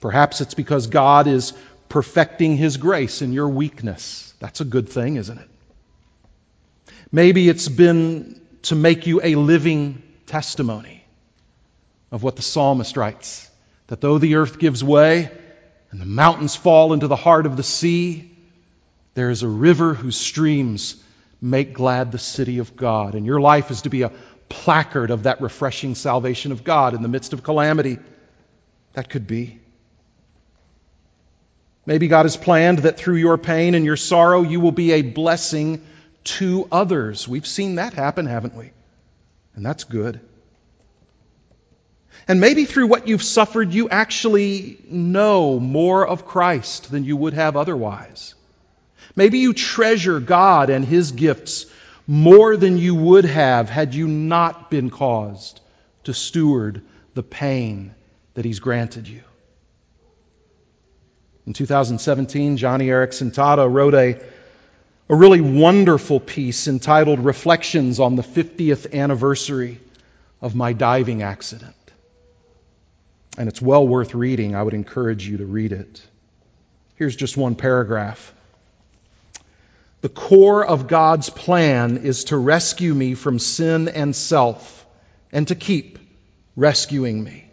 Perhaps 0.00 0.40
it's 0.40 0.54
because 0.54 0.86
God 0.86 1.26
is 1.26 1.54
perfecting 1.88 2.56
His 2.56 2.76
grace 2.76 3.20
in 3.20 3.32
your 3.32 3.48
weakness. 3.48 4.32
That's 4.38 4.60
a 4.60 4.64
good 4.64 4.88
thing, 4.88 5.16
isn't 5.16 5.36
it? 5.36 5.48
Maybe 7.10 7.48
it's 7.48 7.68
been 7.68 8.40
to 8.62 8.76
make 8.76 9.08
you 9.08 9.22
a 9.24 9.34
living 9.34 10.04
testimony 10.26 11.04
of 12.12 12.22
what 12.22 12.36
the 12.36 12.42
psalmist 12.42 12.96
writes 12.96 13.50
that 13.88 14.00
though 14.00 14.18
the 14.18 14.36
earth 14.36 14.60
gives 14.60 14.84
way, 14.84 15.32
and 15.94 16.00
the 16.00 16.06
mountains 16.06 16.56
fall 16.56 16.92
into 16.92 17.06
the 17.06 17.14
heart 17.14 17.46
of 17.46 17.56
the 17.56 17.62
sea, 17.62 18.28
there 19.14 19.30
is 19.30 19.44
a 19.44 19.48
river 19.48 19.94
whose 19.94 20.16
streams 20.16 21.00
make 21.40 21.72
glad 21.72 22.10
the 22.10 22.18
city 22.18 22.58
of 22.58 22.74
God. 22.74 23.14
And 23.14 23.24
your 23.24 23.40
life 23.40 23.70
is 23.70 23.82
to 23.82 23.90
be 23.90 24.02
a 24.02 24.10
placard 24.48 25.12
of 25.12 25.22
that 25.22 25.40
refreshing 25.40 25.94
salvation 25.94 26.50
of 26.50 26.64
God 26.64 26.94
in 26.94 27.02
the 27.02 27.06
midst 27.06 27.32
of 27.32 27.44
calamity. 27.44 28.00
That 28.94 29.08
could 29.08 29.28
be. 29.28 29.60
Maybe 31.86 32.08
God 32.08 32.24
has 32.24 32.36
planned 32.36 32.80
that 32.80 32.96
through 32.96 33.18
your 33.18 33.38
pain 33.38 33.76
and 33.76 33.84
your 33.84 33.96
sorrow, 33.96 34.42
you 34.42 34.58
will 34.58 34.72
be 34.72 34.94
a 34.94 35.02
blessing 35.02 35.86
to 36.24 36.66
others. 36.72 37.28
We've 37.28 37.46
seen 37.46 37.76
that 37.76 37.94
happen, 37.94 38.26
haven't 38.26 38.56
we? 38.56 38.72
And 39.54 39.64
that's 39.64 39.84
good. 39.84 40.18
And 42.26 42.40
maybe 42.40 42.64
through 42.64 42.86
what 42.86 43.06
you've 43.06 43.22
suffered, 43.22 43.72
you 43.72 43.88
actually 43.88 44.78
know 44.88 45.58
more 45.60 46.06
of 46.06 46.24
Christ 46.24 46.90
than 46.90 47.04
you 47.04 47.16
would 47.16 47.34
have 47.34 47.56
otherwise. 47.56 48.34
Maybe 49.14 49.38
you 49.38 49.52
treasure 49.52 50.20
God 50.20 50.70
and 50.70 50.84
His 50.84 51.12
gifts 51.12 51.66
more 52.06 52.56
than 52.56 52.78
you 52.78 52.94
would 52.94 53.24
have 53.24 53.68
had 53.68 53.94
you 53.94 54.08
not 54.08 54.70
been 54.70 54.90
caused 54.90 55.60
to 56.04 56.14
steward 56.14 56.82
the 57.14 57.22
pain 57.22 57.94
that 58.34 58.44
He's 58.44 58.58
granted 58.58 59.06
you. 59.06 59.22
In 61.46 61.52
2017, 61.52 62.56
Joni 62.56 62.86
Eareckson 62.86 63.34
Tada 63.34 63.70
wrote 63.70 63.94
a, 63.94 64.18
a 65.10 65.14
really 65.14 65.42
wonderful 65.42 66.18
piece 66.18 66.68
entitled 66.68 67.20
Reflections 67.20 68.00
on 68.00 68.16
the 68.16 68.22
50th 68.22 68.94
Anniversary 68.94 69.78
of 70.40 70.54
My 70.54 70.72
Diving 70.72 71.22
Accident 71.22 71.74
and 73.36 73.48
it's 73.48 73.60
well 73.60 73.86
worth 73.86 74.14
reading. 74.14 74.54
I 74.54 74.62
would 74.62 74.74
encourage 74.74 75.26
you 75.26 75.38
to 75.38 75.46
read 75.46 75.72
it. 75.72 76.02
Here's 76.96 77.16
just 77.16 77.36
one 77.36 77.54
paragraph. 77.54 78.32
The 80.00 80.08
core 80.08 80.64
of 80.64 80.86
God's 80.86 81.30
plan 81.30 81.98
is 81.98 82.24
to 82.24 82.36
rescue 82.36 82.92
me 82.92 83.14
from 83.14 83.38
sin 83.38 83.88
and 83.88 84.14
self 84.14 84.86
and 85.32 85.48
to 85.48 85.54
keep 85.54 85.98
rescuing 86.56 87.24
me. 87.24 87.50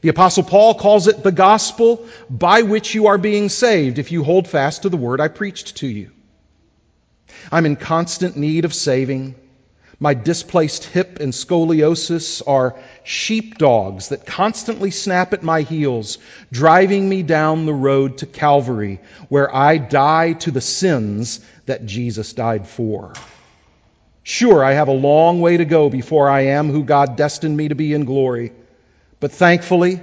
The 0.00 0.08
Apostle 0.10 0.44
Paul 0.44 0.74
calls 0.74 1.08
it 1.08 1.22
the 1.22 1.32
gospel 1.32 2.06
by 2.30 2.62
which 2.62 2.94
you 2.94 3.08
are 3.08 3.18
being 3.18 3.48
saved 3.48 3.98
if 3.98 4.12
you 4.12 4.22
hold 4.22 4.46
fast 4.46 4.82
to 4.82 4.88
the 4.88 4.96
word 4.96 5.20
I 5.20 5.28
preached 5.28 5.78
to 5.78 5.86
you. 5.88 6.12
I'm 7.50 7.66
in 7.66 7.76
constant 7.76 8.36
need 8.36 8.64
of 8.64 8.74
saving. 8.74 9.34
My 9.98 10.12
displaced 10.12 10.84
hip 10.84 11.20
and 11.20 11.32
scoliosis 11.32 12.42
are 12.46 12.76
sheepdogs 13.02 14.10
that 14.10 14.26
constantly 14.26 14.90
snap 14.90 15.32
at 15.32 15.42
my 15.42 15.62
heels, 15.62 16.18
driving 16.52 17.08
me 17.08 17.22
down 17.22 17.64
the 17.64 17.72
road 17.72 18.18
to 18.18 18.26
Calvary, 18.26 19.00
where 19.30 19.54
I 19.54 19.78
die 19.78 20.34
to 20.34 20.50
the 20.50 20.60
sins 20.60 21.40
that 21.64 21.86
Jesus 21.86 22.34
died 22.34 22.68
for. 22.68 23.14
Sure, 24.22 24.62
I 24.62 24.72
have 24.72 24.88
a 24.88 24.92
long 24.92 25.40
way 25.40 25.56
to 25.56 25.64
go 25.64 25.88
before 25.88 26.28
I 26.28 26.46
am 26.46 26.70
who 26.70 26.84
God 26.84 27.16
destined 27.16 27.56
me 27.56 27.68
to 27.68 27.74
be 27.74 27.94
in 27.94 28.04
glory. 28.04 28.52
But 29.18 29.32
thankfully, 29.32 30.00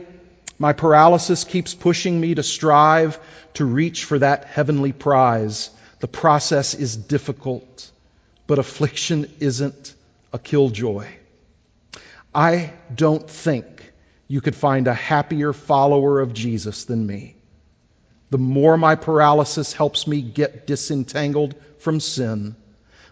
my 0.58 0.74
paralysis 0.74 1.44
keeps 1.44 1.76
pushing 1.76 2.20
me 2.20 2.34
to 2.34 2.42
strive 2.42 3.20
to 3.56 3.66
reach 3.66 4.06
for 4.06 4.18
that 4.18 4.46
heavenly 4.46 4.92
prize. 4.92 5.70
The 6.00 6.08
process 6.08 6.74
is 6.74 6.98
difficult 6.98 7.92
but 8.48 8.60
affliction 8.60 9.32
isn't 9.40 9.94
a 10.32 10.40
killjoy. 10.40 11.08
I 12.34 12.74
don't 12.94 13.30
think 13.30 13.68
you 14.28 14.42
could 14.42 14.56
find 14.56 14.88
a 14.88 14.94
happier 14.94 15.54
follower 15.54 16.20
of 16.20 16.34
Jesus 16.34 16.86
than 16.86 17.06
me. 17.06 17.36
The 18.32 18.38
more 18.40 18.78
my 18.78 18.96
paralysis 18.96 19.74
helps 19.74 20.08
me 20.08 20.22
get 20.22 20.66
disentangled 20.66 21.56
from 21.78 22.00
sin, 22.00 22.56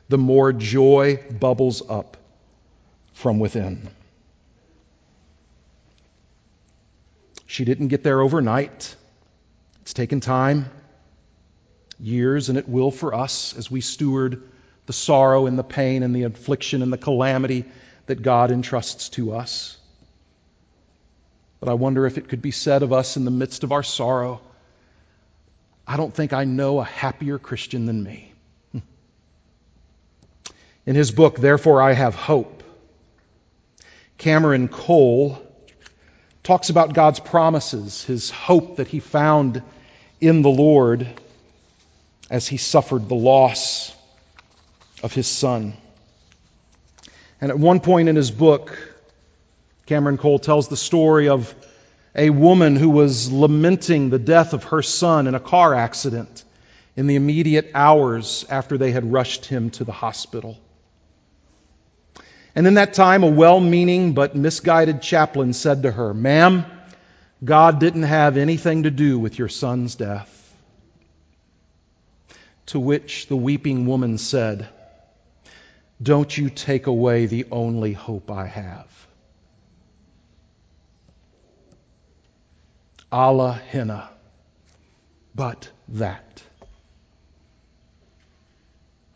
the 0.09 0.17
more 0.17 0.51
joy 0.51 1.23
bubbles 1.39 1.83
up 1.87 2.17
from 3.13 3.37
within. 3.39 3.87
She 7.45 7.65
didn't 7.65 7.89
get 7.89 8.03
there 8.03 8.21
overnight. 8.21 8.95
It's 9.81 9.93
taken 9.93 10.21
time, 10.21 10.69
years, 11.99 12.49
and 12.49 12.57
it 12.57 12.67
will 12.67 12.91
for 12.91 13.13
us 13.13 13.55
as 13.55 13.69
we 13.69 13.81
steward 13.81 14.41
the 14.85 14.93
sorrow 14.93 15.45
and 15.45 15.57
the 15.57 15.63
pain 15.63 16.03
and 16.03 16.15
the 16.15 16.23
affliction 16.23 16.81
and 16.81 16.91
the 16.91 16.97
calamity 16.97 17.65
that 18.07 18.21
God 18.21 18.51
entrusts 18.51 19.09
to 19.09 19.33
us. 19.33 19.77
But 21.59 21.69
I 21.69 21.73
wonder 21.73 22.05
if 22.05 22.17
it 22.17 22.27
could 22.27 22.41
be 22.41 22.51
said 22.51 22.83
of 22.83 22.91
us 22.91 23.17
in 23.17 23.25
the 23.25 23.31
midst 23.31 23.63
of 23.63 23.71
our 23.71 23.83
sorrow 23.83 24.41
I 25.91 25.97
don't 25.97 26.13
think 26.13 26.31
I 26.31 26.45
know 26.45 26.79
a 26.79 26.85
happier 26.85 27.37
Christian 27.37 27.85
than 27.85 28.01
me. 28.01 28.31
In 30.85 30.95
his 30.95 31.11
book, 31.11 31.37
Therefore 31.37 31.81
I 31.81 31.91
Have 31.91 32.15
Hope, 32.15 32.63
Cameron 34.17 34.69
Cole 34.69 35.41
talks 36.43 36.69
about 36.69 36.93
God's 36.93 37.19
promises, 37.19 38.03
his 38.05 38.29
hope 38.29 38.77
that 38.77 38.87
he 38.87 38.99
found 38.99 39.61
in 40.21 40.43
the 40.43 40.49
Lord 40.49 41.07
as 42.29 42.47
he 42.47 42.57
suffered 42.57 43.09
the 43.09 43.15
loss 43.15 43.93
of 45.03 45.13
his 45.13 45.27
son. 45.27 45.73
And 47.39 47.51
at 47.51 47.57
one 47.57 47.79
point 47.79 48.09
in 48.09 48.15
his 48.15 48.31
book, 48.31 48.77
Cameron 49.85 50.17
Cole 50.17 50.39
tells 50.39 50.67
the 50.67 50.77
story 50.77 51.27
of 51.27 51.53
a 52.15 52.29
woman 52.29 52.75
who 52.75 52.89
was 52.89 53.31
lamenting 53.31 54.09
the 54.09 54.19
death 54.19 54.53
of 54.53 54.65
her 54.65 54.81
son 54.81 55.27
in 55.27 55.35
a 55.35 55.39
car 55.39 55.73
accident 55.73 56.43
in 56.95 57.07
the 57.07 57.15
immediate 57.15 57.71
hours 57.73 58.45
after 58.49 58.77
they 58.77 58.91
had 58.91 59.11
rushed 59.11 59.45
him 59.45 59.69
to 59.71 59.83
the 59.83 59.91
hospital. 59.91 60.57
And 62.53 62.67
in 62.67 62.73
that 62.73 62.93
time, 62.93 63.23
a 63.23 63.29
well 63.29 63.59
meaning 63.59 64.13
but 64.13 64.35
misguided 64.35 65.01
chaplain 65.01 65.53
said 65.53 65.83
to 65.83 65.91
her, 65.91 66.13
Ma'am, 66.13 66.65
God 67.43 67.79
didn't 67.79 68.03
have 68.03 68.37
anything 68.37 68.83
to 68.83 68.91
do 68.91 69.17
with 69.17 69.39
your 69.39 69.47
son's 69.47 69.95
death. 69.95 70.37
To 72.67 72.79
which 72.79 73.27
the 73.27 73.35
weeping 73.35 73.87
woman 73.87 74.17
said, 74.17 74.69
Don't 76.01 76.35
you 76.35 76.49
take 76.49 76.87
away 76.87 77.25
the 77.25 77.45
only 77.51 77.93
hope 77.93 78.31
I 78.31 78.47
have. 78.47 78.87
alla 83.11 83.59
hina, 83.71 84.09
but 85.35 85.69
that. 85.89 86.43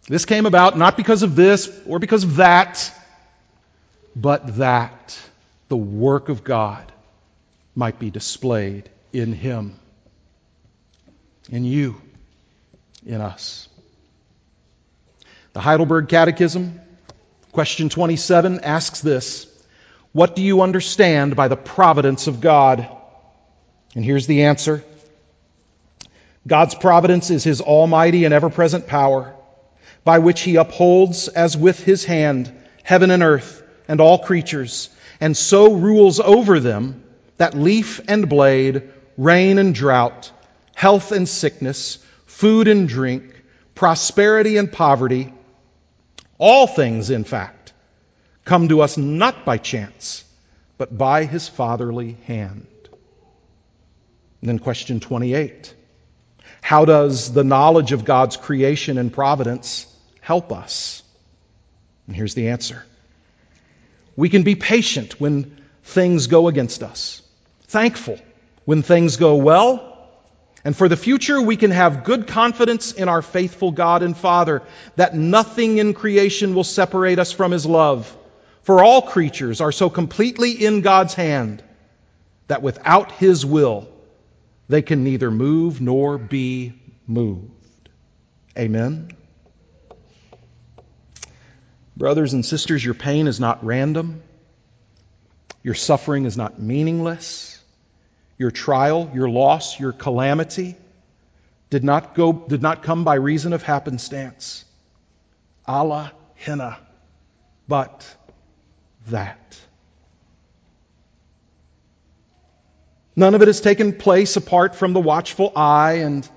This 0.08 0.26
came 0.26 0.46
about 0.46 0.78
not 0.78 0.98
because 0.98 1.24
of 1.24 1.36
this 1.36 1.72
or 1.88 2.00
because 2.00 2.24
of 2.24 2.36
that, 2.36 2.92
but 4.16 4.58
that 4.58 5.20
the 5.70 5.78
work 5.78 6.30
of 6.30 6.44
God 6.44 6.92
might 7.74 7.98
be 7.98 8.12
displayed 8.12 8.90
in 9.14 9.34
him, 9.34 9.80
in 11.50 11.66
you, 11.66 12.00
in 13.06 13.22
us. 13.22 13.68
The 15.56 15.62
Heidelberg 15.62 16.10
Catechism, 16.10 16.82
question 17.53 17.88
27, 17.88 18.60
asks 18.60 18.99
this 18.99 19.47
What 20.12 20.36
do 20.36 20.41
you 20.41 20.62
understand 20.62 21.38
by 21.38 21.47
the 21.47 21.56
providence 21.56 22.28
of 22.28 22.41
God? 22.41 22.86
And 23.95 24.03
here's 24.03 24.28
the 24.28 24.43
answer 24.43 24.84
God's 26.45 26.76
providence 26.76 27.30
is 27.30 27.45
his 27.45 27.62
almighty 27.62 28.26
and 28.26 28.34
ever 28.34 28.49
present 28.49 28.86
power, 28.86 29.34
by 30.03 30.20
which 30.20 30.41
he 30.41 30.58
upholds 30.58 31.30
as 31.30 31.56
with 31.56 31.82
his 31.82 32.03
hand 32.03 32.51
heaven 32.84 33.10
and 33.10 33.24
earth 33.24 33.64
and 33.88 34.01
all 34.01 34.20
creatures, 34.20 34.89
and 35.22 35.38
so 35.38 35.72
rules 35.72 36.20
over 36.20 36.60
them 36.60 37.01
that 37.38 37.53
leaf 37.53 38.01
and 38.10 38.28
blade, 38.28 38.91
rain 39.16 39.58
and 39.58 39.74
drought, 39.74 40.34
health 40.76 41.14
and 41.14 41.30
sickness, 41.30 41.99
food 42.26 42.68
and 42.68 42.89
drink, 42.89 43.41
prosperity 43.74 44.58
and 44.58 44.70
poverty, 44.70 45.32
all 46.38 46.68
things, 46.68 47.10
in 47.10 47.24
fact, 47.24 47.74
come 48.44 48.70
to 48.70 48.82
us 48.82 48.98
not 48.98 49.46
by 49.46 49.58
chance, 49.58 50.24
but 50.78 50.96
by 50.96 51.26
his 51.26 51.48
fatherly 51.48 52.18
hand. 52.26 52.68
And 54.42 54.50
then, 54.50 54.60
question 54.60 55.00
28 55.00 55.74
How 56.62 56.86
does 56.86 57.34
the 57.34 57.44
knowledge 57.44 57.92
of 57.92 58.06
God's 58.06 58.38
creation 58.38 58.98
and 58.98 59.12
providence 59.12 59.88
help 60.22 60.52
us? 60.52 61.04
And 62.08 62.16
here's 62.16 62.36
the 62.36 62.50
answer 62.50 62.84
we 64.16 64.30
can 64.30 64.44
be 64.44 64.56
patient 64.56 65.20
when 65.20 65.62
things 65.84 66.28
go 66.28 66.48
against 66.48 66.84
us 66.84 67.22
thankful 67.68 68.18
when 68.64 68.82
things 68.82 69.18
go 69.18 69.36
well. 69.36 69.95
And 70.66 70.76
for 70.76 70.89
the 70.89 70.97
future, 70.97 71.39
we 71.39 71.57
can 71.57 71.70
have 71.70 72.03
good 72.03 72.26
confidence 72.26 72.91
in 72.91 73.07
our 73.07 73.22
faithful 73.22 73.72
God 73.72 74.01
and 74.01 74.18
Father 74.18 74.63
that 74.95 75.13
nothing 75.13 75.78
in 75.78 75.93
creation 75.93 76.55
will 76.55 76.63
separate 76.63 77.20
us 77.20 77.32
from 77.32 77.51
His 77.51 77.68
love. 77.68 78.18
For 78.63 78.84
all 78.84 79.03
creatures 79.03 79.61
are 79.61 79.72
so 79.72 79.91
completely 79.91 80.66
in 80.66 80.82
God's 80.82 81.13
hand 81.13 81.63
that 82.47 82.63
without 82.63 83.11
His 83.11 83.45
will, 83.45 83.88
they 84.68 84.82
can 84.82 85.03
neither 85.03 85.30
move 85.30 85.82
nor 85.82 86.18
be 86.18 86.74
moved. 87.05 87.89
Amen. 88.57 89.11
Brothers 91.95 92.34
and 92.34 92.43
sisters, 92.43 92.84
your 92.84 92.95
pain 92.95 93.28
is 93.28 93.39
not 93.39 93.63
random. 93.63 94.24
Your 95.61 95.76
suffering 95.76 96.26
is 96.26 96.36
not 96.36 96.59
meaningless 96.59 97.55
your 98.38 98.52
trial, 98.52 99.10
your 99.14 99.30
loss, 99.30 99.80
your 99.80 99.92
calamity 99.92 100.76
did 101.70 101.84
not, 101.84 102.16
go, 102.16 102.34
did 102.34 102.62
not 102.62 102.84
come 102.84 103.04
by 103.04 103.16
reason 103.16 103.54
of 103.54 103.64
happenstance. 103.64 104.66
alla 105.68 106.12
hina, 106.36 106.78
but 107.68 108.06
that. 109.08 109.58
None 113.16 113.34
of 113.34 113.42
it 113.42 113.48
has 113.48 113.62
taken 113.62 113.94
place 113.94 114.36
apart 114.36 114.76
from 114.76 114.94
the 114.94 115.00
watchful 115.00 115.54
eye 115.56 116.00
and 116.04 116.28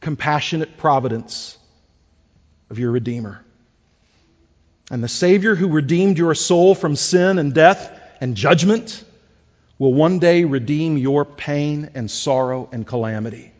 compassionate 0.00 0.76
providence 0.76 1.56
of 2.70 2.78
your 2.78 2.90
Redeemer. 2.90 3.44
And 4.90 5.02
the 5.02 5.08
Savior 5.08 5.54
who 5.54 5.68
redeemed 5.68 6.18
your 6.18 6.34
soul 6.34 6.74
from 6.74 6.96
sin 6.96 7.38
and 7.38 7.54
death 7.54 7.98
and 8.20 8.36
judgment 8.36 9.04
will 9.82 9.92
one 9.92 10.20
day 10.20 10.44
redeem 10.44 10.96
your 10.96 11.24
pain 11.24 11.90
and 11.96 12.08
sorrow 12.08 12.68
and 12.70 12.86
calamity. 12.86 13.50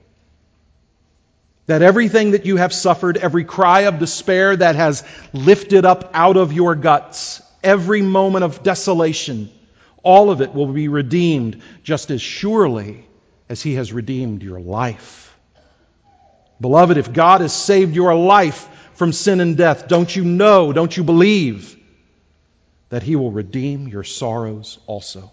That 1.67 1.83
everything 1.83 2.31
that 2.31 2.47
you 2.47 2.59
have 2.59 2.73
suffered, 2.73 3.17
every 3.17 3.43
cry 3.43 3.81
of 3.91 3.99
despair 3.99 4.55
that 4.55 4.77
has 4.77 5.03
lifted 5.33 5.85
up 5.85 6.13
out 6.15 6.37
of 6.37 6.53
your 6.53 6.77
guts, 6.77 7.43
every 7.65 8.03
moment 8.03 8.45
of 8.45 8.63
desolation, 8.63 9.51
all 10.05 10.31
of 10.31 10.41
it 10.43 10.55
will 10.55 10.69
be 10.69 10.87
redeemed 10.87 11.61
just 11.83 12.13
as 12.13 12.23
surely 12.23 13.05
as 13.49 13.61
He 13.61 13.75
has 13.75 13.93
redeemed 13.93 14.45
your 14.45 14.61
life. 14.61 15.37
Beloved, 16.61 16.99
if 16.99 17.13
God 17.13 17.41
has 17.41 17.53
saved 17.53 17.97
your 17.97 18.15
life 18.15 18.69
from 18.95 19.13
sin 19.13 19.41
and 19.41 19.57
death, 19.57 19.89
don't 19.89 20.15
you 20.15 20.23
know, 20.23 20.73
don't 20.73 20.97
you 20.97 21.03
believe 21.03 21.77
that 22.91 23.03
He 23.03 23.17
will 23.17 23.33
redeem 23.33 23.89
your 23.89 24.05
sorrows 24.05 24.79
also? 24.87 25.33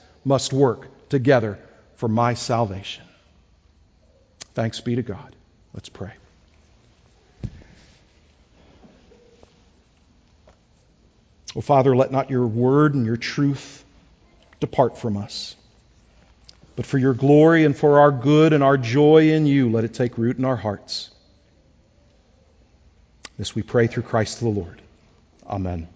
must 0.23 0.53
work 0.53 0.87
together 1.09 1.59
for 1.95 2.07
my 2.07 2.33
salvation. 2.33 3.03
Thanks 4.53 4.81
be 4.81 4.95
to 4.95 5.01
God. 5.01 5.35
Let's 5.73 5.89
pray. 5.89 6.11
Oh, 11.55 11.61
Father, 11.61 11.95
let 11.95 12.11
not 12.11 12.29
your 12.29 12.47
word 12.47 12.95
and 12.95 13.05
your 13.05 13.17
truth 13.17 13.83
depart 14.59 14.97
from 14.97 15.17
us. 15.17 15.55
But 16.75 16.85
for 16.85 16.97
your 16.97 17.13
glory 17.13 17.65
and 17.65 17.75
for 17.75 17.99
our 17.99 18.11
good 18.11 18.53
and 18.53 18.63
our 18.63 18.77
joy 18.77 19.31
in 19.31 19.45
you, 19.45 19.69
let 19.69 19.83
it 19.83 19.93
take 19.93 20.17
root 20.17 20.37
in 20.37 20.45
our 20.45 20.55
hearts. 20.55 21.09
This 23.37 23.53
we 23.53 23.63
pray 23.63 23.87
through 23.87 24.03
Christ 24.03 24.39
the 24.39 24.47
Lord. 24.47 24.81
Amen. 25.45 25.87